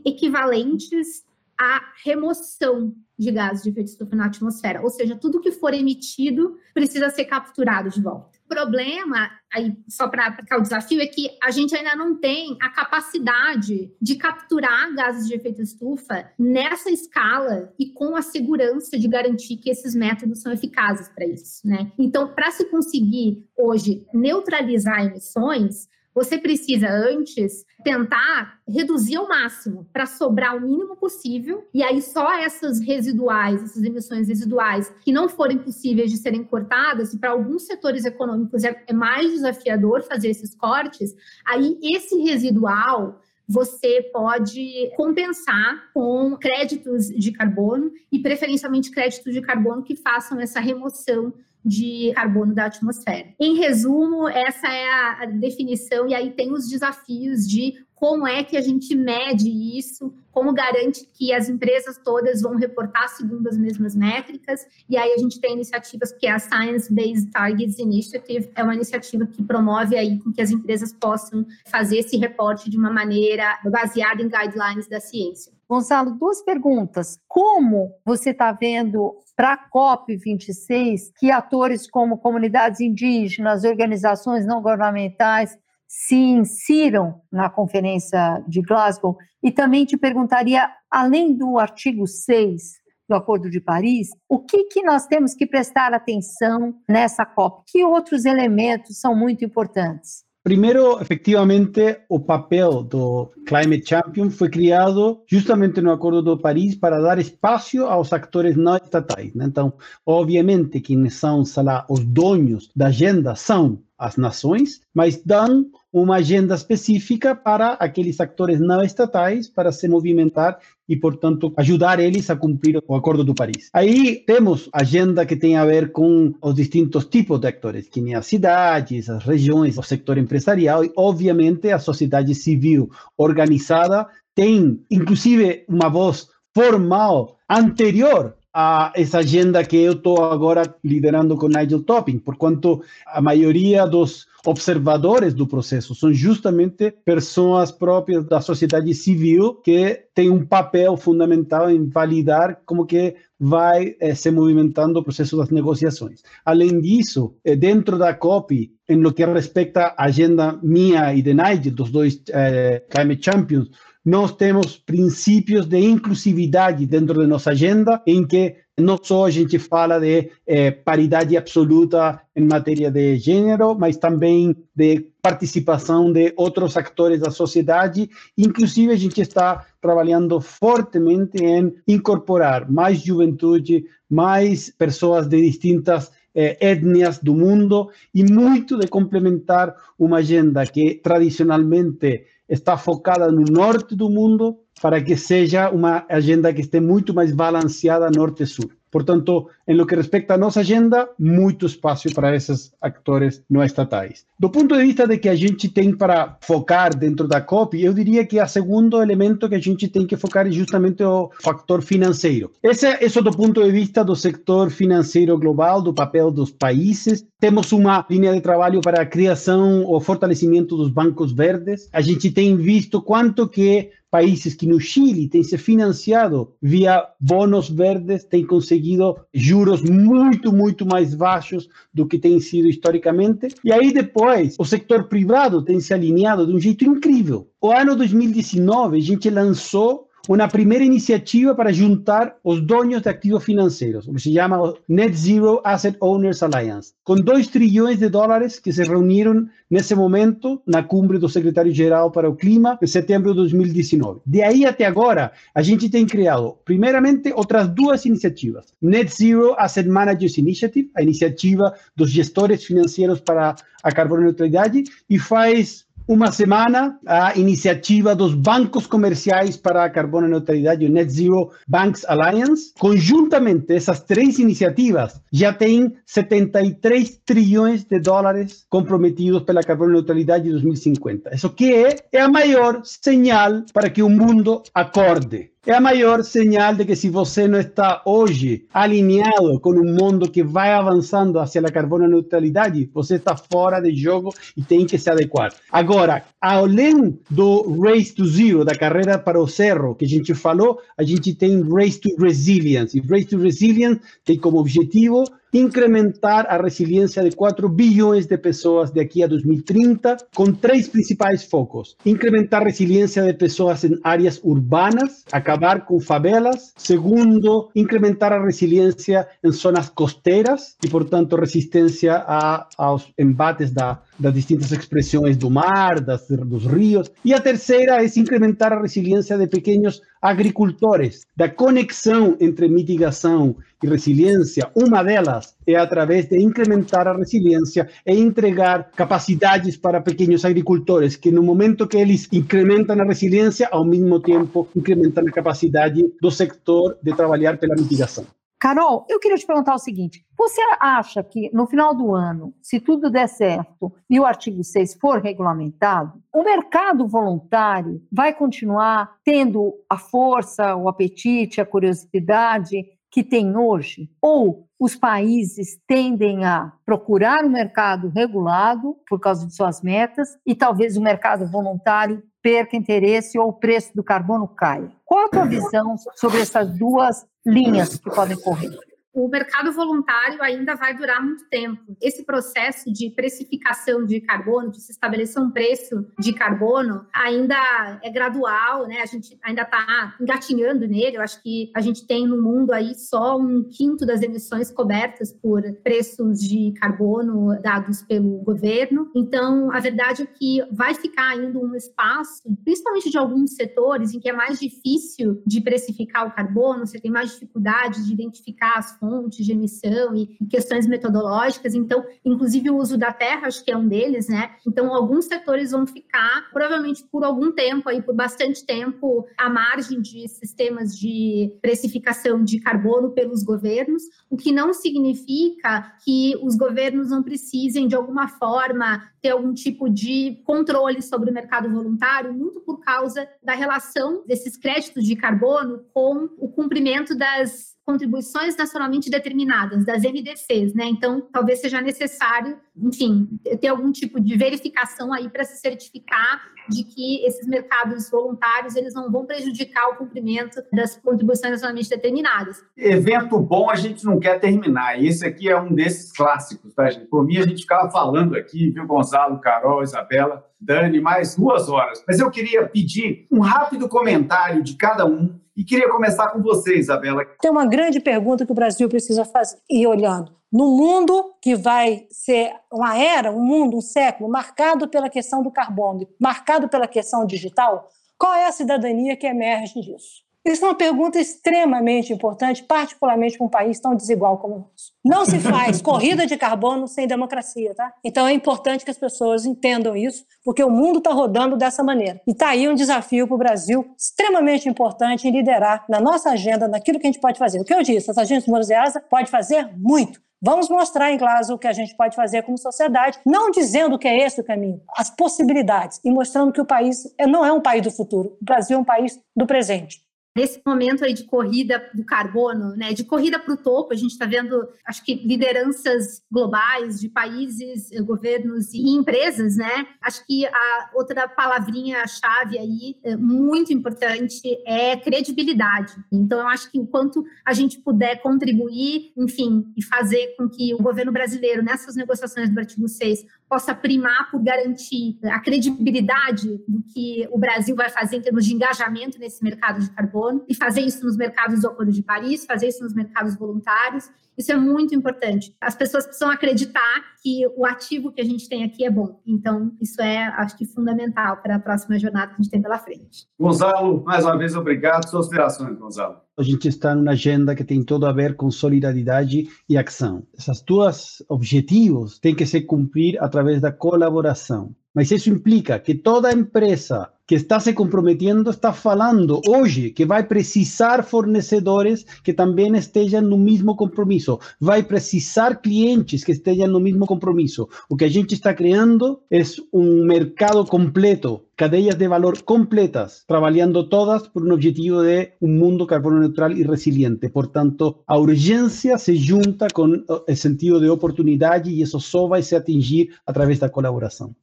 equivalentes 0.04 1.27
à 1.58 1.82
remoção 2.04 2.94
de 3.18 3.32
gases 3.32 3.64
de 3.64 3.70
efeito 3.70 3.88
estufa 3.88 4.14
na 4.14 4.26
atmosfera, 4.26 4.80
ou 4.80 4.88
seja, 4.88 5.16
tudo 5.16 5.40
que 5.40 5.50
for 5.50 5.74
emitido 5.74 6.56
precisa 6.72 7.10
ser 7.10 7.24
capturado 7.24 7.90
de 7.90 8.00
volta. 8.00 8.38
O 8.46 8.48
problema, 8.48 9.28
aí, 9.52 9.76
só 9.88 10.08
para 10.08 10.28
aplicar 10.28 10.58
o 10.58 10.62
desafio, 10.62 11.02
é 11.02 11.06
que 11.06 11.28
a 11.42 11.50
gente 11.50 11.74
ainda 11.76 11.96
não 11.96 12.16
tem 12.16 12.56
a 12.62 12.70
capacidade 12.70 13.92
de 14.00 14.16
capturar 14.16 14.94
gases 14.94 15.26
de 15.26 15.34
efeito 15.34 15.60
estufa 15.60 16.30
nessa 16.38 16.90
escala 16.90 17.74
e 17.78 17.86
com 17.86 18.14
a 18.14 18.22
segurança 18.22 18.98
de 18.98 19.08
garantir 19.08 19.56
que 19.56 19.68
esses 19.68 19.94
métodos 19.94 20.40
são 20.40 20.52
eficazes 20.52 21.08
para 21.08 21.26
isso. 21.26 21.66
Né? 21.66 21.92
Então, 21.98 22.28
para 22.28 22.52
se 22.52 22.64
conseguir 22.66 23.44
hoje 23.56 24.06
neutralizar 24.14 25.04
emissões, 25.04 25.88
você 26.14 26.38
precisa 26.38 26.88
antes 26.88 27.64
tentar 27.84 28.60
reduzir 28.66 29.16
ao 29.16 29.28
máximo 29.28 29.88
para 29.92 30.06
sobrar 30.06 30.56
o 30.56 30.60
mínimo 30.60 30.96
possível 30.96 31.66
e 31.72 31.82
aí 31.82 32.02
só 32.02 32.32
essas 32.38 32.80
residuais, 32.80 33.62
essas 33.62 33.82
emissões 33.82 34.28
residuais 34.28 34.92
que 35.00 35.12
não 35.12 35.28
forem 35.28 35.58
possíveis 35.58 36.10
de 36.10 36.16
serem 36.16 36.42
cortadas 36.42 37.14
e 37.14 37.18
para 37.18 37.30
alguns 37.30 37.62
setores 37.66 38.04
econômicos 38.04 38.64
é, 38.64 38.82
é 38.86 38.92
mais 38.92 39.30
desafiador 39.30 40.02
fazer 40.02 40.28
esses 40.28 40.54
cortes, 40.54 41.14
aí 41.46 41.78
esse 41.82 42.16
residual 42.18 43.20
você 43.48 44.02
pode 44.12 44.92
compensar 44.94 45.90
com 45.94 46.36
créditos 46.36 47.06
de 47.06 47.32
carbono 47.32 47.90
e 48.12 48.18
preferencialmente 48.18 48.90
créditos 48.90 49.32
de 49.32 49.40
carbono 49.40 49.82
que 49.82 49.96
façam 49.96 50.38
essa 50.38 50.60
remoção 50.60 51.32
de 51.68 52.12
carbono 52.14 52.54
da 52.54 52.64
atmosfera. 52.64 53.28
Em 53.38 53.56
resumo, 53.56 54.26
essa 54.28 54.66
é 54.66 54.90
a 54.90 55.26
definição, 55.26 56.08
e 56.08 56.14
aí 56.14 56.30
tem 56.30 56.52
os 56.52 56.68
desafios 56.68 57.46
de 57.46 57.86
como 57.94 58.26
é 58.26 58.44
que 58.44 58.56
a 58.56 58.60
gente 58.60 58.94
mede 58.94 59.48
isso, 59.76 60.14
como 60.30 60.52
garante 60.52 61.04
que 61.12 61.32
as 61.32 61.48
empresas 61.48 61.98
todas 61.98 62.40
vão 62.40 62.54
reportar 62.54 63.08
segundo 63.08 63.48
as 63.48 63.58
mesmas 63.58 63.96
métricas, 63.96 64.64
e 64.88 64.96
aí 64.96 65.12
a 65.12 65.18
gente 65.18 65.40
tem 65.40 65.54
iniciativas 65.54 66.12
que 66.12 66.26
é 66.26 66.30
a 66.30 66.38
Science 66.38 66.94
Based 66.94 67.28
Targets 67.32 67.78
Initiative, 67.78 68.50
é 68.54 68.62
uma 68.62 68.74
iniciativa 68.74 69.26
que 69.26 69.42
promove 69.42 69.96
aí 69.96 70.16
com 70.20 70.32
que 70.32 70.40
as 70.40 70.52
empresas 70.52 70.92
possam 70.92 71.44
fazer 71.66 71.98
esse 71.98 72.16
reporte 72.16 72.70
de 72.70 72.78
uma 72.78 72.90
maneira 72.90 73.58
baseada 73.64 74.22
em 74.22 74.28
guidelines 74.28 74.86
da 74.86 75.00
ciência. 75.00 75.52
Gonzalo, 75.68 76.12
duas 76.12 76.40
perguntas. 76.40 77.18
Como 77.26 77.92
você 78.04 78.30
está 78.30 78.52
vendo 78.52 79.16
para 79.38 79.52
a 79.52 79.70
COP26 79.70 81.12
que 81.16 81.30
atores 81.30 81.88
como 81.88 82.18
comunidades 82.18 82.80
indígenas, 82.80 83.62
organizações 83.62 84.44
não 84.44 84.60
governamentais 84.60 85.56
se 85.86 86.16
insiram 86.16 87.22
na 87.30 87.48
conferência 87.48 88.42
de 88.48 88.60
Glasgow? 88.60 89.16
E 89.40 89.52
também 89.52 89.84
te 89.84 89.96
perguntaria, 89.96 90.68
além 90.90 91.36
do 91.36 91.56
artigo 91.56 92.04
6 92.04 92.62
do 93.08 93.14
Acordo 93.14 93.48
de 93.48 93.60
Paris, 93.60 94.08
o 94.28 94.40
que, 94.40 94.64
que 94.64 94.82
nós 94.82 95.06
temos 95.06 95.34
que 95.34 95.46
prestar 95.46 95.94
atenção 95.94 96.74
nessa 96.88 97.24
COP? 97.24 97.62
Que 97.68 97.84
outros 97.84 98.24
elementos 98.24 98.98
são 98.98 99.14
muito 99.14 99.44
importantes? 99.44 100.24
Primeiro, 100.42 101.00
efectivamente, 101.00 102.00
o 102.08 102.20
papel 102.20 102.82
do 102.82 103.30
Climate 103.46 103.88
Champion 103.88 104.30
foi 104.30 104.48
criado 104.48 105.22
justamente 105.26 105.80
no 105.80 105.90
Acordo 105.90 106.22
de 106.22 106.40
Paris 106.40 106.74
para 106.74 107.00
dar 107.00 107.18
espaço 107.18 107.84
aos 107.84 108.12
actores 108.12 108.56
não 108.56 108.76
estatais. 108.76 109.34
Né? 109.34 109.44
Então, 109.46 109.72
obviamente, 110.06 110.80
quem 110.80 111.08
são 111.10 111.42
lá, 111.58 111.84
os 111.90 112.04
donos 112.04 112.70
da 112.74 112.86
agenda 112.86 113.34
são 113.34 113.82
as 113.98 114.16
nações, 114.16 114.80
mas 114.94 115.20
dão 115.24 115.66
uma 115.92 116.16
agenda 116.16 116.54
específica 116.54 117.34
para 117.34 117.72
aqueles 117.72 118.20
actores 118.20 118.60
não 118.60 118.82
estatais 118.82 119.48
para 119.48 119.72
se 119.72 119.88
movimentar 119.88 120.58
e, 120.88 120.96
portanto, 120.96 121.52
ajudar 121.56 121.98
eles 121.98 122.30
a 122.30 122.36
cumprir 122.36 122.80
o 122.86 122.94
Acordo 122.94 123.24
do 123.24 123.34
Paris. 123.34 123.68
Aí 123.72 124.22
temos 124.26 124.68
agenda 124.72 125.26
que 125.26 125.36
tem 125.36 125.56
a 125.56 125.64
ver 125.64 125.90
com 125.90 126.32
os 126.40 126.54
distintos 126.54 127.06
tipos 127.06 127.40
de 127.40 127.48
actores, 127.48 127.88
que 127.88 128.00
nem 128.00 128.14
as 128.14 128.26
cidades, 128.26 129.10
as 129.10 129.24
regiões, 129.24 129.76
o 129.76 129.82
setor 129.82 130.16
empresarial 130.16 130.84
e, 130.84 130.92
obviamente, 130.96 131.70
a 131.70 131.78
sociedade 131.78 132.34
civil 132.34 132.90
organizada 133.16 134.06
tem, 134.34 134.80
inclusive, 134.90 135.64
uma 135.68 135.88
voz 135.88 136.28
formal 136.54 137.36
anterior 137.50 138.34
a 138.60 138.90
essa 138.96 139.18
agenda 139.18 139.64
que 139.64 139.76
eu 139.76 139.92
estou 139.92 140.20
agora 140.20 140.74
liderando 140.82 141.36
com 141.36 141.46
Nigel 141.46 141.80
Topping, 141.84 142.18
por 142.18 142.36
quanto 142.36 142.82
a 143.06 143.22
maioria 143.22 143.86
dos 143.86 144.26
observadores 144.44 145.32
do 145.32 145.46
processo 145.46 145.94
são 145.94 146.12
justamente 146.12 146.90
pessoas 147.04 147.70
próprias 147.70 148.24
da 148.24 148.40
sociedade 148.40 148.92
civil 148.94 149.54
que 149.62 150.02
tem 150.12 150.28
um 150.28 150.44
papel 150.44 150.96
fundamental 150.96 151.70
em 151.70 151.88
validar 151.88 152.60
como 152.66 152.84
que 152.84 153.14
vai 153.38 153.94
eh, 154.00 154.16
se 154.16 154.28
movimentando 154.32 154.98
o 154.98 155.04
processo 155.04 155.36
das 155.36 155.50
negociações. 155.50 156.24
Além 156.44 156.80
disso, 156.80 157.36
eh, 157.44 157.54
dentro 157.54 157.96
da 157.96 158.12
COP, 158.12 158.72
em 158.88 158.96
lo 158.96 159.12
que 159.12 159.24
respeita 159.24 159.94
à 159.96 160.06
agenda 160.06 160.58
minha 160.60 161.14
e 161.14 161.22
de 161.22 161.32
Nigel, 161.32 161.72
dos 161.72 161.92
dois 161.92 162.20
eh, 162.30 162.82
Climate 162.90 163.24
Champions, 163.24 163.70
nós 164.08 164.34
temos 164.34 164.78
princípios 164.78 165.66
de 165.66 165.78
inclusividade 165.78 166.86
dentro 166.86 167.20
de 167.20 167.26
nossa 167.26 167.50
agenda, 167.50 168.00
em 168.06 168.26
que 168.26 168.56
não 168.80 168.96
só 169.02 169.26
a 169.26 169.30
gente 169.30 169.58
fala 169.58 170.00
de 170.00 170.30
eh, 170.46 170.70
paridade 170.70 171.36
absoluta 171.36 172.18
em 172.34 172.46
matéria 172.46 172.90
de 172.90 173.18
gênero, 173.18 173.76
mas 173.78 173.98
também 173.98 174.56
de 174.74 175.10
participação 175.20 176.10
de 176.10 176.32
outros 176.38 176.74
atores 176.78 177.20
da 177.20 177.30
sociedade. 177.30 178.08
Inclusive, 178.38 178.94
a 178.94 178.96
gente 178.96 179.20
está 179.20 179.66
trabalhando 179.78 180.40
fortemente 180.40 181.44
em 181.44 181.74
incorporar 181.86 182.70
mais 182.70 183.02
juventude, 183.02 183.84
mais 184.08 184.70
pessoas 184.70 185.26
de 185.26 185.38
distintas 185.38 186.10
eh, 186.34 186.56
etnias 186.62 187.18
do 187.18 187.34
mundo 187.34 187.90
e 188.14 188.24
muito 188.24 188.78
de 188.78 188.86
complementar 188.86 189.74
uma 189.98 190.18
agenda 190.18 190.64
que 190.64 190.94
tradicionalmente 190.94 192.24
está 192.48 192.76
focada 192.76 193.30
no 193.30 193.44
norte 193.44 193.94
do 193.94 194.08
mundo 194.08 194.58
para 194.80 195.02
que 195.02 195.16
seja 195.16 195.70
uma 195.70 196.04
agenda 196.08 196.52
que 196.52 196.60
esteja 196.60 196.82
muito 196.84 197.12
mais 197.12 197.32
balanceada 197.32 198.10
norte-sul. 198.10 198.70
Portanto, 198.90 199.48
em 199.66 199.74
lo 199.74 199.86
que 199.86 199.94
respeita 199.94 200.34
a 200.34 200.38
nossa 200.38 200.60
agenda, 200.60 201.08
muito 201.18 201.66
espaço 201.66 202.12
para 202.14 202.34
esses 202.34 202.72
atores 202.80 203.42
não 203.48 203.62
estatais. 203.62 204.26
Do 204.38 204.50
ponto 204.50 204.76
de 204.76 204.84
vista 204.84 205.06
de 205.06 205.18
que 205.18 205.28
a 205.28 205.34
gente 205.34 205.68
tem 205.68 205.94
para 205.94 206.36
focar 206.40 206.96
dentro 206.96 207.26
da 207.26 207.40
COP, 207.40 207.82
eu 207.82 207.92
diria 207.92 208.24
que 208.24 208.40
o 208.40 208.48
segundo 208.48 209.02
elemento 209.02 209.48
que 209.48 209.54
a 209.54 209.60
gente 209.60 209.88
tem 209.88 210.06
que 210.06 210.16
focar 210.16 210.46
é 210.46 210.50
justamente 210.50 211.02
o 211.02 211.30
fator 211.42 211.82
financeiro. 211.82 212.50
Esse 212.62 212.86
é 212.86 213.22
do 213.22 213.32
ponto 213.32 213.62
de 213.62 213.70
vista 213.70 214.04
do 214.04 214.14
sector 214.14 214.70
financeiro 214.70 215.36
global, 215.38 215.82
do 215.82 215.92
papel 215.92 216.30
dos 216.30 216.50
países. 216.50 217.26
Temos 217.40 217.72
uma 217.72 218.06
linha 218.08 218.32
de 218.32 218.40
trabalho 218.40 218.80
para 218.80 219.02
a 219.02 219.06
criação 219.06 219.84
ou 219.84 220.00
fortalecimento 220.00 220.76
dos 220.76 220.88
bancos 220.88 221.32
verdes. 221.32 221.88
A 221.92 222.00
gente 222.00 222.30
tem 222.30 222.56
visto 222.56 223.02
quanto 223.02 223.48
que 223.48 223.90
países 224.10 224.54
que 224.54 224.66
no 224.66 224.80
Chile 224.80 225.28
têm 225.28 225.42
se 225.42 225.58
financiado 225.58 226.52
via 226.60 227.06
bonos 227.20 227.68
verdes, 227.68 228.24
têm 228.24 228.46
conseguido 228.46 229.16
juros 229.32 229.82
muito, 229.82 230.52
muito 230.52 230.86
mais 230.86 231.14
baixos 231.14 231.68
do 231.92 232.06
que 232.06 232.18
tem 232.18 232.40
sido 232.40 232.68
historicamente. 232.68 233.48
E 233.64 233.72
aí 233.72 233.92
depois 233.92 234.56
o 234.58 234.64
setor 234.64 235.04
privado 235.04 235.62
tem 235.62 235.80
se 235.80 235.92
alinhado 235.92 236.46
de 236.46 236.52
um 236.52 236.60
jeito 236.60 236.84
incrível. 236.84 237.48
O 237.60 237.70
ano 237.70 237.96
2019 237.96 238.96
a 238.96 239.02
gente 239.02 239.28
lançou 239.30 240.07
uma 240.28 240.46
primeira 240.46 240.84
iniciativa 240.84 241.54
para 241.54 241.72
juntar 241.72 242.36
os 242.44 242.60
donos 242.60 243.00
de 243.00 243.08
ativos 243.08 243.42
financeiros, 243.42 244.06
o 244.06 244.12
que 244.12 244.20
se 244.20 244.34
chama 244.34 244.74
Net 244.86 245.16
Zero 245.16 245.60
Asset 245.64 245.96
Owners 246.00 246.42
Alliance, 246.42 246.92
com 247.02 247.16
2 247.16 247.48
trilhões 247.48 247.98
de 247.98 248.10
dólares 248.10 248.60
que 248.60 248.70
se 248.70 248.84
reuniram 248.84 249.48
nesse 249.70 249.94
momento 249.94 250.60
na 250.66 250.82
cumbre 250.82 251.18
do 251.18 251.30
secretário-geral 251.30 252.10
para 252.10 252.28
o 252.28 252.36
clima, 252.36 252.78
em 252.82 252.86
setembro 252.86 253.30
de 253.30 253.36
2019. 253.36 254.20
De 254.26 254.42
aí 254.42 254.66
até 254.66 254.84
agora, 254.84 255.32
a 255.54 255.62
gente 255.62 255.88
tem 255.88 256.04
criado, 256.06 256.56
primeiramente, 256.62 257.32
outras 257.32 257.66
duas 257.66 258.04
iniciativas. 258.04 258.66
Net 258.82 259.10
Zero 259.10 259.54
Asset 259.58 259.88
Managers 259.88 260.36
Initiative, 260.36 260.90
a 260.94 261.02
iniciativa 261.02 261.72
dos 261.96 262.10
gestores 262.10 262.64
financeiros 262.64 263.20
para 263.20 263.56
a 263.82 263.92
carbono 263.92 264.22
neutralidade, 264.22 264.84
e 265.08 265.18
faz 265.18 265.87
uma 266.08 266.32
semana 266.32 266.98
a 267.06 267.38
iniciativa 267.38 268.16
dos 268.16 268.34
bancos 268.34 268.86
comerciais 268.86 269.58
para 269.58 269.84
a 269.84 269.90
carbono 269.90 270.26
neutralidade, 270.26 270.86
o 270.86 270.88
Net 270.88 271.12
Zero 271.12 271.50
Banks 271.68 272.04
Alliance. 272.08 272.72
Conjuntamente, 272.78 273.74
essas 273.74 274.00
três 274.00 274.38
iniciativas 274.38 275.20
já 275.30 275.52
têm 275.52 275.92
73 276.06 277.20
trilhões 277.26 277.84
de 277.84 278.00
dólares 278.00 278.64
comprometidos 278.70 279.42
pela 279.42 279.62
carbono 279.62 279.92
neutralidade 279.92 280.44
de 280.44 280.52
2050. 280.52 281.34
Isso 281.34 281.50
que 281.50 281.74
é, 281.74 281.96
é 282.10 282.20
a 282.22 282.28
maior 282.28 282.80
señal 282.84 283.64
para 283.74 283.90
que 283.90 284.02
o 284.02 284.08
mundo 284.08 284.62
acorde. 284.74 285.50
É 285.68 285.74
a 285.74 285.82
maior 285.82 286.24
señal 286.24 286.74
de 286.74 286.86
que 286.86 286.96
se 286.96 287.10
você 287.10 287.46
não 287.46 287.60
está 287.60 288.00
hoje 288.06 288.64
alinhado 288.72 289.60
com 289.60 289.72
um 289.72 289.84
mundo 289.84 290.30
que 290.30 290.42
vai 290.42 290.72
avançando 290.72 291.38
hacia 291.38 291.60
a 291.60 291.70
carbono 291.70 292.08
neutralidade, 292.08 292.90
você 292.94 293.16
está 293.16 293.36
fora 293.36 293.78
de 293.78 293.94
jogo 293.94 294.32
e 294.56 294.62
tem 294.62 294.86
que 294.86 294.96
se 294.96 295.10
adequar. 295.10 295.52
Agora, 295.70 296.24
além 296.40 297.20
do 297.30 297.82
Race 297.82 298.14
to 298.14 298.24
Zero, 298.24 298.64
da 298.64 298.74
carreira 298.74 299.18
para 299.18 299.38
o 299.38 299.46
cerro 299.46 299.94
que 299.94 300.06
a 300.06 300.08
gente 300.08 300.32
falou, 300.32 300.78
a 300.96 301.02
gente 301.02 301.34
tem 301.34 301.60
Race 301.60 302.00
to 302.00 302.16
Resilience. 302.18 302.96
E 302.96 303.02
Race 303.02 303.26
to 303.26 303.36
Resilience 303.36 304.00
tem 304.24 304.38
como 304.38 304.56
objetivo 304.56 305.24
incrementar 305.52 306.46
a 306.48 306.60
resiliência 306.60 307.22
de 307.22 307.34
4 307.34 307.68
bilhões 307.68 308.26
de 308.26 308.36
pessoas 308.36 308.90
daqui 308.90 309.22
a 309.22 309.26
2030, 309.26 310.16
com 310.34 310.52
três 310.52 310.88
principais 310.88 311.44
focos: 311.44 311.96
incrementar 312.04 312.62
a 312.62 312.66
resiliência 312.66 313.22
de 313.22 313.34
pessoas 313.34 313.84
em 313.84 313.98
áreas 314.02 314.40
urbanas, 314.42 315.24
acabar 315.32 315.84
com 315.84 316.00
favelas. 316.00 316.72
Segundo, 316.76 317.70
incrementar 317.74 318.32
a 318.32 318.44
resiliência 318.44 319.26
em 319.42 319.50
zonas 319.50 319.88
costeiras 319.88 320.76
e, 320.84 320.88
portanto, 320.88 321.36
resistência 321.36 322.14
a, 322.26 322.66
aos 322.76 323.12
embates 323.18 323.70
da, 323.70 324.00
das 324.18 324.34
distintas 324.34 324.72
expressões 324.72 325.36
do 325.36 325.50
mar, 325.50 326.00
das, 326.00 326.26
dos 326.28 326.66
rios. 326.66 327.10
E 327.24 327.32
a 327.32 327.40
terceira 327.40 328.02
é 328.02 328.06
incrementar 328.16 328.72
a 328.72 328.80
resiliência 328.80 329.38
de 329.38 329.46
pequenos 329.46 330.02
agricultores, 330.20 331.26
da 331.36 331.48
conexão 331.48 332.36
entre 332.40 332.68
mitigação 332.68 333.56
e 333.82 333.86
resiliência. 333.86 334.68
Uma 334.74 335.02
delas 335.04 335.54
é 335.66 335.76
através 335.76 336.26
de 336.26 336.42
incrementar 336.42 337.06
a 337.06 337.16
resiliência 337.16 337.88
e 338.04 338.14
entregar 338.14 338.90
capacidades 338.96 339.76
para 339.76 340.00
pequenos 340.00 340.44
agricultores, 340.44 341.14
que 341.14 341.30
no 341.30 341.42
momento 341.42 341.86
que 341.86 341.96
eles 341.96 342.28
incrementam 342.32 343.00
a 343.00 343.04
resiliência, 343.04 343.68
ao 343.70 343.84
mesmo 343.84 344.18
tempo 344.20 344.68
incrementam 344.74 345.24
a 345.26 345.30
capacidade 345.30 346.04
do 346.20 346.30
sector 346.30 346.96
de 347.02 347.14
trabalhar 347.14 347.58
pela 347.58 347.76
mitigação. 347.76 348.26
Carol, 348.60 349.06
eu 349.08 349.20
queria 349.20 349.36
te 349.36 349.46
perguntar 349.46 349.74
o 349.74 349.78
seguinte: 349.78 350.24
você 350.36 350.60
acha 350.80 351.22
que 351.22 351.50
no 351.52 351.66
final 351.66 351.94
do 351.94 352.14
ano, 352.14 352.52
se 352.60 352.80
tudo 352.80 353.10
der 353.10 353.28
certo 353.28 353.92
e 354.10 354.18
o 354.18 354.26
artigo 354.26 354.64
6 354.64 354.94
for 355.00 355.20
regulamentado, 355.20 356.20
o 356.34 356.42
mercado 356.42 357.06
voluntário 357.06 358.02
vai 358.10 358.34
continuar 358.34 359.16
tendo 359.24 359.74
a 359.88 359.96
força, 359.96 360.74
o 360.74 360.88
apetite, 360.88 361.60
a 361.60 361.66
curiosidade 361.66 362.84
que 363.10 363.22
tem 363.22 363.56
hoje? 363.56 364.10
Ou 364.20 364.68
os 364.78 364.94
países 364.94 365.80
tendem 365.86 366.44
a 366.44 366.72
procurar 366.84 367.44
o 367.44 367.48
um 367.48 367.50
mercado 367.50 368.08
regulado 368.08 368.96
por 369.08 369.18
causa 369.18 369.46
de 369.46 369.54
suas 369.54 369.82
metas 369.82 370.36
e 370.46 370.54
talvez 370.54 370.96
o 370.96 371.02
mercado 371.02 371.46
voluntário 371.50 372.22
perca 372.42 372.76
interesse 372.76 373.38
ou 373.38 373.48
o 373.48 373.52
preço 373.52 373.94
do 373.94 374.02
carbono 374.02 374.48
caia? 374.48 374.90
Qual 375.04 375.26
a 375.26 375.28
tua 375.28 375.44
visão 375.44 375.96
sobre 376.16 376.40
essas 376.40 376.76
duas 376.78 377.26
linhas 377.44 377.96
que 377.96 378.10
podem 378.10 378.36
correr? 378.40 378.70
O 379.12 379.28
mercado 379.28 379.72
voluntário 379.72 380.42
ainda 380.42 380.74
vai 380.74 380.94
durar 380.94 381.24
muito 381.24 381.48
tempo. 381.48 381.96
Esse 382.00 382.24
processo 382.24 382.92
de 382.92 383.10
precificação 383.10 384.04
de 384.04 384.20
carbono, 384.20 384.70
de 384.70 384.80
se 384.80 384.92
estabelecer 384.92 385.42
um 385.42 385.50
preço 385.50 386.06
de 386.18 386.32
carbono, 386.32 387.06
ainda 387.12 388.00
é 388.02 388.10
gradual, 388.10 388.86
né? 388.86 389.00
A 389.00 389.06
gente 389.06 389.38
ainda 389.42 389.62
está 389.62 390.14
engatinhando 390.20 390.86
nele. 390.86 391.16
Eu 391.16 391.22
acho 391.22 391.42
que 391.42 391.70
a 391.74 391.80
gente 391.80 392.06
tem 392.06 392.26
no 392.26 392.40
mundo 392.40 392.72
aí 392.72 392.94
só 392.94 393.38
um 393.38 393.64
quinto 393.64 394.04
das 394.04 394.22
emissões 394.22 394.70
cobertas 394.70 395.32
por 395.32 395.62
preços 395.82 396.40
de 396.40 396.72
carbono 396.78 397.60
dados 397.62 398.02
pelo 398.02 398.38
governo. 398.44 399.10
Então, 399.16 399.72
a 399.72 399.80
verdade 399.80 400.22
é 400.22 400.26
que 400.26 400.62
vai 400.70 400.94
ficar 400.94 401.30
ainda 401.30 401.58
um 401.58 401.74
espaço, 401.74 402.42
principalmente 402.64 403.10
de 403.10 403.18
alguns 403.18 403.54
setores, 403.54 404.12
em 404.12 404.20
que 404.20 404.28
é 404.28 404.32
mais 404.32 404.60
difícil 404.60 405.42
de 405.46 405.60
precificar 405.60 406.26
o 406.26 406.32
carbono, 406.32 406.86
você 406.86 407.00
tem 407.00 407.10
mais 407.10 407.32
dificuldade 407.32 408.04
de 408.04 408.12
identificar 408.12 408.74
as 408.76 408.97
fontes 408.98 409.44
de 409.44 409.52
emissão 409.52 410.14
e 410.14 410.26
questões 410.48 410.86
metodológicas. 410.86 411.74
Então, 411.74 412.04
inclusive 412.24 412.70
o 412.70 412.76
uso 412.76 412.96
da 412.96 413.12
terra, 413.12 413.46
acho 413.46 413.64
que 413.64 413.70
é 413.70 413.76
um 413.76 413.86
deles, 413.86 414.28
né? 414.28 414.50
Então, 414.66 414.94
alguns 414.94 415.26
setores 415.26 415.70
vão 415.70 415.86
ficar, 415.86 416.48
provavelmente 416.52 417.04
por 417.04 417.24
algum 417.24 417.52
tempo, 417.52 417.88
aí 417.88 418.02
por 418.02 418.14
bastante 418.14 418.64
tempo, 418.64 419.26
à 419.36 419.48
margem 419.48 420.00
de 420.00 420.28
sistemas 420.28 420.96
de 420.96 421.52
precificação 421.60 422.42
de 422.42 422.60
carbono 422.60 423.10
pelos 423.10 423.42
governos, 423.42 424.02
o 424.30 424.36
que 424.36 424.52
não 424.52 424.72
significa 424.72 425.92
que 426.04 426.34
os 426.42 426.56
governos 426.56 427.10
não 427.10 427.22
precisem, 427.22 427.86
de 427.86 427.94
alguma 427.94 428.28
forma, 428.28 429.02
ter 429.20 429.30
algum 429.30 429.52
tipo 429.52 429.88
de 429.88 430.42
controle 430.44 431.02
sobre 431.02 431.30
o 431.30 431.34
mercado 431.34 431.70
voluntário, 431.70 432.32
muito 432.32 432.60
por 432.60 432.80
causa 432.80 433.28
da 433.42 433.54
relação 433.54 434.24
desses 434.26 434.56
créditos 434.56 435.04
de 435.04 435.16
carbono 435.16 435.84
com 435.92 436.28
o 436.38 436.48
cumprimento 436.48 437.16
das 437.16 437.78
contribuições 437.88 438.54
nacionalmente 438.54 439.08
determinadas, 439.08 439.82
das 439.82 440.02
NDCs, 440.02 440.74
né? 440.74 440.84
Então, 440.84 441.22
talvez 441.32 441.62
seja 441.62 441.80
necessário, 441.80 442.58
enfim, 442.76 443.26
ter 443.58 443.68
algum 443.68 443.90
tipo 443.90 444.20
de 444.20 444.36
verificação 444.36 445.10
aí 445.10 445.26
para 445.30 445.42
se 445.42 445.56
certificar 445.56 446.52
de 446.68 446.84
que 446.84 447.24
esses 447.24 447.46
mercados 447.46 448.10
voluntários 448.10 448.76
eles 448.76 448.92
não 448.92 449.10
vão 449.10 449.24
prejudicar 449.24 449.88
o 449.88 449.96
cumprimento 449.96 450.62
das 450.70 450.98
contribuições 450.98 451.52
nacionalmente 451.52 451.88
determinadas. 451.88 452.62
Evento 452.76 453.40
bom 453.40 453.70
a 453.70 453.74
gente 453.74 454.04
não 454.04 454.20
quer 454.20 454.38
terminar, 454.38 455.00
e 455.00 455.08
esse 455.08 455.26
aqui 455.26 455.48
é 455.48 455.58
um 455.58 455.74
desses 455.74 456.12
clássicos, 456.12 456.74
tá, 456.74 456.90
gente? 456.90 457.06
Por 457.06 457.24
mim, 457.24 457.38
a 457.38 457.46
gente 457.46 457.62
ficava 457.62 457.90
falando 457.90 458.36
aqui, 458.36 458.68
viu, 458.68 458.86
Gonzalo, 459.18 459.40
Carol, 459.40 459.82
Isabela, 459.82 460.44
Dani, 460.60 461.00
mais 461.00 461.34
duas 461.34 461.68
horas. 461.68 462.02
Mas 462.06 462.20
eu 462.20 462.30
queria 462.30 462.66
pedir 462.68 463.26
um 463.30 463.40
rápido 463.40 463.88
comentário 463.88 464.62
de 464.62 464.76
cada 464.76 465.04
um 465.04 465.38
e 465.56 465.64
queria 465.64 465.88
começar 465.88 466.28
com 466.28 466.40
você, 466.40 466.78
Isabela. 466.78 467.24
Tem 467.40 467.50
uma 467.50 467.66
grande 467.66 467.98
pergunta 467.98 468.46
que 468.46 468.52
o 468.52 468.54
Brasil 468.54 468.88
precisa 468.88 469.24
fazer, 469.24 469.58
ir 469.68 469.86
olhando. 469.86 470.32
No 470.50 470.76
mundo 470.76 471.34
que 471.42 471.56
vai 471.56 472.06
ser 472.10 472.52
uma 472.72 472.96
era, 472.96 473.30
um 473.30 473.44
mundo, 473.44 473.76
um 473.76 473.82
século, 473.82 474.30
marcado 474.30 474.88
pela 474.88 475.10
questão 475.10 475.42
do 475.42 475.50
carbono, 475.50 476.08
marcado 476.18 476.68
pela 476.68 476.86
questão 476.86 477.26
digital, 477.26 477.88
qual 478.16 478.34
é 478.34 478.46
a 478.46 478.52
cidadania 478.52 479.16
que 479.16 479.26
emerge 479.26 479.80
disso? 479.80 480.27
Isso 480.44 480.64
é 480.64 480.68
uma 480.68 480.74
pergunta 480.74 481.18
extremamente 481.18 482.12
importante, 482.12 482.62
particularmente 482.62 483.36
para 483.36 483.46
um 483.46 483.50
país 483.50 483.80
tão 483.80 483.94
desigual 483.94 484.38
como 484.38 484.54
o 484.54 484.58
nosso. 484.58 484.92
Não 485.04 485.24
se 485.26 485.38
faz 485.38 485.80
corrida 485.82 486.26
de 486.26 486.36
carbono 486.36 486.88
sem 486.88 487.06
democracia, 487.06 487.74
tá? 487.74 487.92
Então 488.02 488.26
é 488.26 488.32
importante 488.32 488.84
que 488.84 488.90
as 488.90 488.98
pessoas 488.98 489.44
entendam 489.44 489.96
isso, 489.96 490.24
porque 490.44 490.64
o 490.64 490.70
mundo 490.70 490.98
está 490.98 491.12
rodando 491.12 491.56
dessa 491.56 491.82
maneira. 491.82 492.20
E 492.26 492.32
está 492.32 492.48
aí 492.48 492.68
um 492.68 492.74
desafio 492.74 493.26
para 493.26 493.34
o 493.34 493.38
Brasil 493.38 493.84
extremamente 493.96 494.68
importante 494.68 495.28
em 495.28 495.30
liderar 495.30 495.84
na 495.88 496.00
nossa 496.00 496.30
agenda, 496.30 496.66
naquilo 496.66 496.98
que 496.98 497.06
a 497.06 497.10
gente 497.10 497.20
pode 497.20 497.38
fazer. 497.38 497.60
O 497.60 497.64
que 497.64 497.74
eu 497.74 497.82
disse, 497.82 498.10
as 498.10 498.16
agências 498.18 498.46
do 498.46 499.00
pode 499.10 499.30
fazer 499.30 499.68
muito. 499.76 500.20
Vamos 500.40 500.68
mostrar 500.68 501.12
em 501.12 501.18
Glasgow 501.18 501.56
o 501.56 501.58
que 501.58 501.66
a 501.66 501.72
gente 501.72 501.96
pode 501.96 502.14
fazer 502.14 502.42
como 502.42 502.56
sociedade, 502.56 503.18
não 503.26 503.50
dizendo 503.50 503.98
que 503.98 504.06
é 504.06 504.24
esse 504.24 504.40
o 504.40 504.44
caminho, 504.44 504.80
as 504.96 505.10
possibilidades, 505.10 506.00
e 506.04 506.12
mostrando 506.12 506.52
que 506.52 506.60
o 506.60 506.64
país 506.64 507.12
não 507.26 507.44
é 507.44 507.52
um 507.52 507.60
país 507.60 507.82
do 507.82 507.90
futuro, 507.90 508.36
o 508.40 508.44
Brasil 508.44 508.78
é 508.78 508.80
um 508.80 508.84
país 508.84 509.18
do 509.36 509.46
presente 509.46 510.07
nesse 510.38 510.62
momento 510.64 511.04
aí 511.04 511.12
de 511.12 511.24
corrida 511.24 511.90
do 511.92 512.04
carbono, 512.04 512.76
né, 512.76 512.92
de 512.92 513.02
corrida 513.02 513.40
para 513.40 513.54
o 513.54 513.56
topo, 513.56 513.92
a 513.92 513.96
gente 513.96 514.12
está 514.12 514.24
vendo, 514.24 514.68
acho 514.86 515.04
que 515.04 515.14
lideranças 515.14 516.22
globais 516.30 517.00
de 517.00 517.08
países, 517.08 517.90
eh, 517.90 518.00
governos 518.00 518.72
e 518.72 518.90
empresas, 518.90 519.56
né? 519.56 519.88
Acho 520.00 520.24
que 520.24 520.46
a 520.46 520.90
outra 520.94 521.26
palavrinha-chave 521.26 522.56
aí 522.56 522.96
eh, 523.02 523.16
muito 523.16 523.72
importante 523.72 524.40
é 524.64 524.96
credibilidade. 524.96 525.94
Então, 526.12 526.38
eu 526.38 526.46
acho 526.46 526.70
que 526.70 526.78
o 526.78 526.86
quanto 526.86 527.24
a 527.44 527.52
gente 527.52 527.80
puder 527.80 528.22
contribuir, 528.22 529.12
enfim, 529.16 529.66
e 529.76 529.82
fazer 529.82 530.36
com 530.36 530.48
que 530.48 530.72
o 530.72 530.78
governo 530.78 531.10
brasileiro 531.10 531.64
nessas 531.64 531.96
negociações 531.96 532.48
do 532.48 532.60
artigo 532.60 532.86
6 532.86 533.26
possa 533.48 533.74
primar 533.74 534.30
por 534.30 534.42
garantir 534.42 535.18
a 535.24 535.40
credibilidade 535.40 536.60
do 536.68 536.82
que 536.82 537.26
o 537.30 537.38
Brasil 537.38 537.74
vai 537.74 537.88
fazer 537.88 538.16
em 538.16 538.20
termos 538.20 538.44
de 538.44 538.54
engajamento 538.54 539.18
nesse 539.18 539.42
mercado 539.42 539.80
de 539.80 539.90
carbono 539.90 540.44
e 540.48 540.54
fazer 540.54 540.82
isso 540.82 541.04
nos 541.04 541.16
mercados 541.16 541.62
do 541.62 541.68
Acordo 541.68 541.90
de 541.90 542.02
Paris, 542.02 542.44
fazer 542.44 542.68
isso 542.68 542.82
nos 542.84 542.94
mercados 542.94 543.36
voluntários. 543.36 544.10
Isso 544.38 544.52
é 544.52 544.56
muito 544.56 544.94
importante. 544.94 545.52
As 545.60 545.74
pessoas 545.74 546.06
precisam 546.06 546.30
acreditar 546.30 547.02
que 547.20 547.44
o 547.56 547.66
ativo 547.66 548.12
que 548.12 548.20
a 548.20 548.24
gente 548.24 548.48
tem 548.48 548.62
aqui 548.62 548.84
é 548.84 548.90
bom. 548.90 549.20
Então, 549.26 549.72
isso 549.80 550.00
é, 550.00 550.28
acho 550.36 550.56
que, 550.56 550.64
fundamental 550.64 551.38
para 551.38 551.56
a 551.56 551.58
próxima 551.58 551.98
jornada 551.98 552.28
que 552.28 552.34
a 552.34 552.36
gente 552.36 552.50
tem 552.50 552.62
pela 552.62 552.78
frente. 552.78 553.26
Gonzalo, 553.38 554.04
mais 554.04 554.24
uma 554.24 554.38
vez, 554.38 554.54
obrigado. 554.54 555.08
Suas 555.08 555.26
considerações, 555.26 555.76
Gonzalo. 555.76 556.20
A 556.38 556.42
gente 556.44 556.68
está 556.68 556.94
numa 556.94 557.10
agenda 557.10 557.52
que 557.56 557.64
tem 557.64 557.82
tudo 557.82 558.06
a 558.06 558.12
ver 558.12 558.36
com 558.36 558.48
solidariedade 558.48 559.48
e 559.68 559.76
ação. 559.76 560.22
Esses 560.32 560.62
dois 560.62 561.20
objetivos 561.28 562.20
têm 562.20 562.32
que 562.32 562.46
se 562.46 562.60
cumprir 562.60 563.20
através 563.20 563.60
da 563.60 563.72
colaboração. 563.72 564.72
Mas 564.94 565.10
isso 565.10 565.30
implica 565.30 565.80
que 565.80 565.96
toda 565.96 566.32
empresa 566.32 567.10
que 567.28 567.34
está 567.34 567.60
se 567.60 567.74
comprometendo 567.74 568.48
está 568.48 568.72
falando 568.72 569.42
hoje 569.46 569.90
que 569.90 570.06
vai 570.06 570.24
precisar 570.24 571.04
fornecedores 571.04 572.06
que 572.24 572.32
também 572.32 572.74
estejam 572.74 573.20
no 573.20 573.36
mesmo 573.36 573.76
compromisso, 573.76 574.40
vai 574.58 574.82
precisar 574.82 575.56
clientes 575.56 576.24
que 576.24 576.32
estejam 576.32 576.68
no 576.68 576.80
mesmo 576.80 577.04
compromisso. 577.04 577.68
O 577.86 577.96
que 577.96 578.06
a 578.06 578.08
gente 578.08 578.32
está 578.34 578.54
criando 578.54 579.20
é 579.30 579.42
um 579.70 580.06
mercado 580.06 580.64
completo, 580.64 581.42
cadeias 581.54 581.96
de 581.96 582.08
valor 582.08 582.40
completas, 582.42 583.24
trabalhando 583.28 583.84
todas 583.84 584.26
por 584.26 584.42
um 584.42 584.54
objetivo 584.54 585.02
de 585.02 585.32
um 585.42 585.48
mundo 585.48 585.86
carbono 585.86 586.20
neutral 586.20 586.52
e 586.52 586.62
resiliente. 586.62 587.28
Portanto, 587.28 587.98
a 588.06 588.16
urgência 588.16 588.96
se 588.96 589.14
junta 589.16 589.68
com 589.74 590.02
o 590.08 590.34
sentido 590.34 590.80
de 590.80 590.88
oportunidade 590.88 591.68
e 591.70 591.82
isso 591.82 592.00
só 592.00 592.26
vai 592.26 592.40
se 592.42 592.56
atingir 592.56 593.10
através 593.26 593.58
da 593.58 593.68
colaboração. 593.68 594.34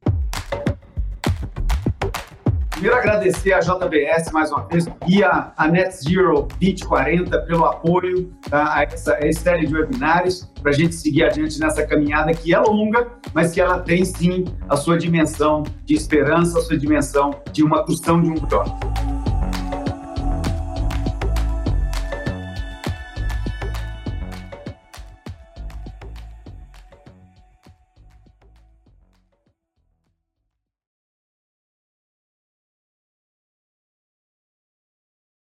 Primeiro, 2.76 2.98
agradecer 2.98 3.54
a 3.54 3.60
JBS 3.60 4.30
mais 4.32 4.52
uma 4.52 4.68
vez 4.68 4.86
e 5.06 5.24
a, 5.24 5.50
a 5.56 5.66
Net 5.66 5.96
Zero 5.96 6.42
2040 6.60 7.38
pelo 7.46 7.64
apoio 7.64 8.30
tá, 8.50 8.74
a, 8.74 8.82
essa, 8.82 9.16
a 9.16 9.32
série 9.32 9.66
de 9.66 9.74
webinários 9.74 10.44
para 10.60 10.72
a 10.72 10.74
gente 10.74 10.94
seguir 10.94 11.24
adiante 11.24 11.58
nessa 11.58 11.86
caminhada 11.86 12.34
que 12.34 12.52
é 12.52 12.58
longa, 12.58 13.08
mas 13.32 13.52
que 13.52 13.62
ela 13.62 13.78
tem 13.78 14.04
sim 14.04 14.44
a 14.68 14.76
sua 14.76 14.98
dimensão 14.98 15.62
de 15.86 15.94
esperança, 15.94 16.58
a 16.58 16.62
sua 16.62 16.76
dimensão 16.76 17.40
de 17.50 17.64
uma 17.64 17.78
construção 17.78 18.20
de 18.20 18.28
um 18.28 18.36
futuro. 18.36 18.70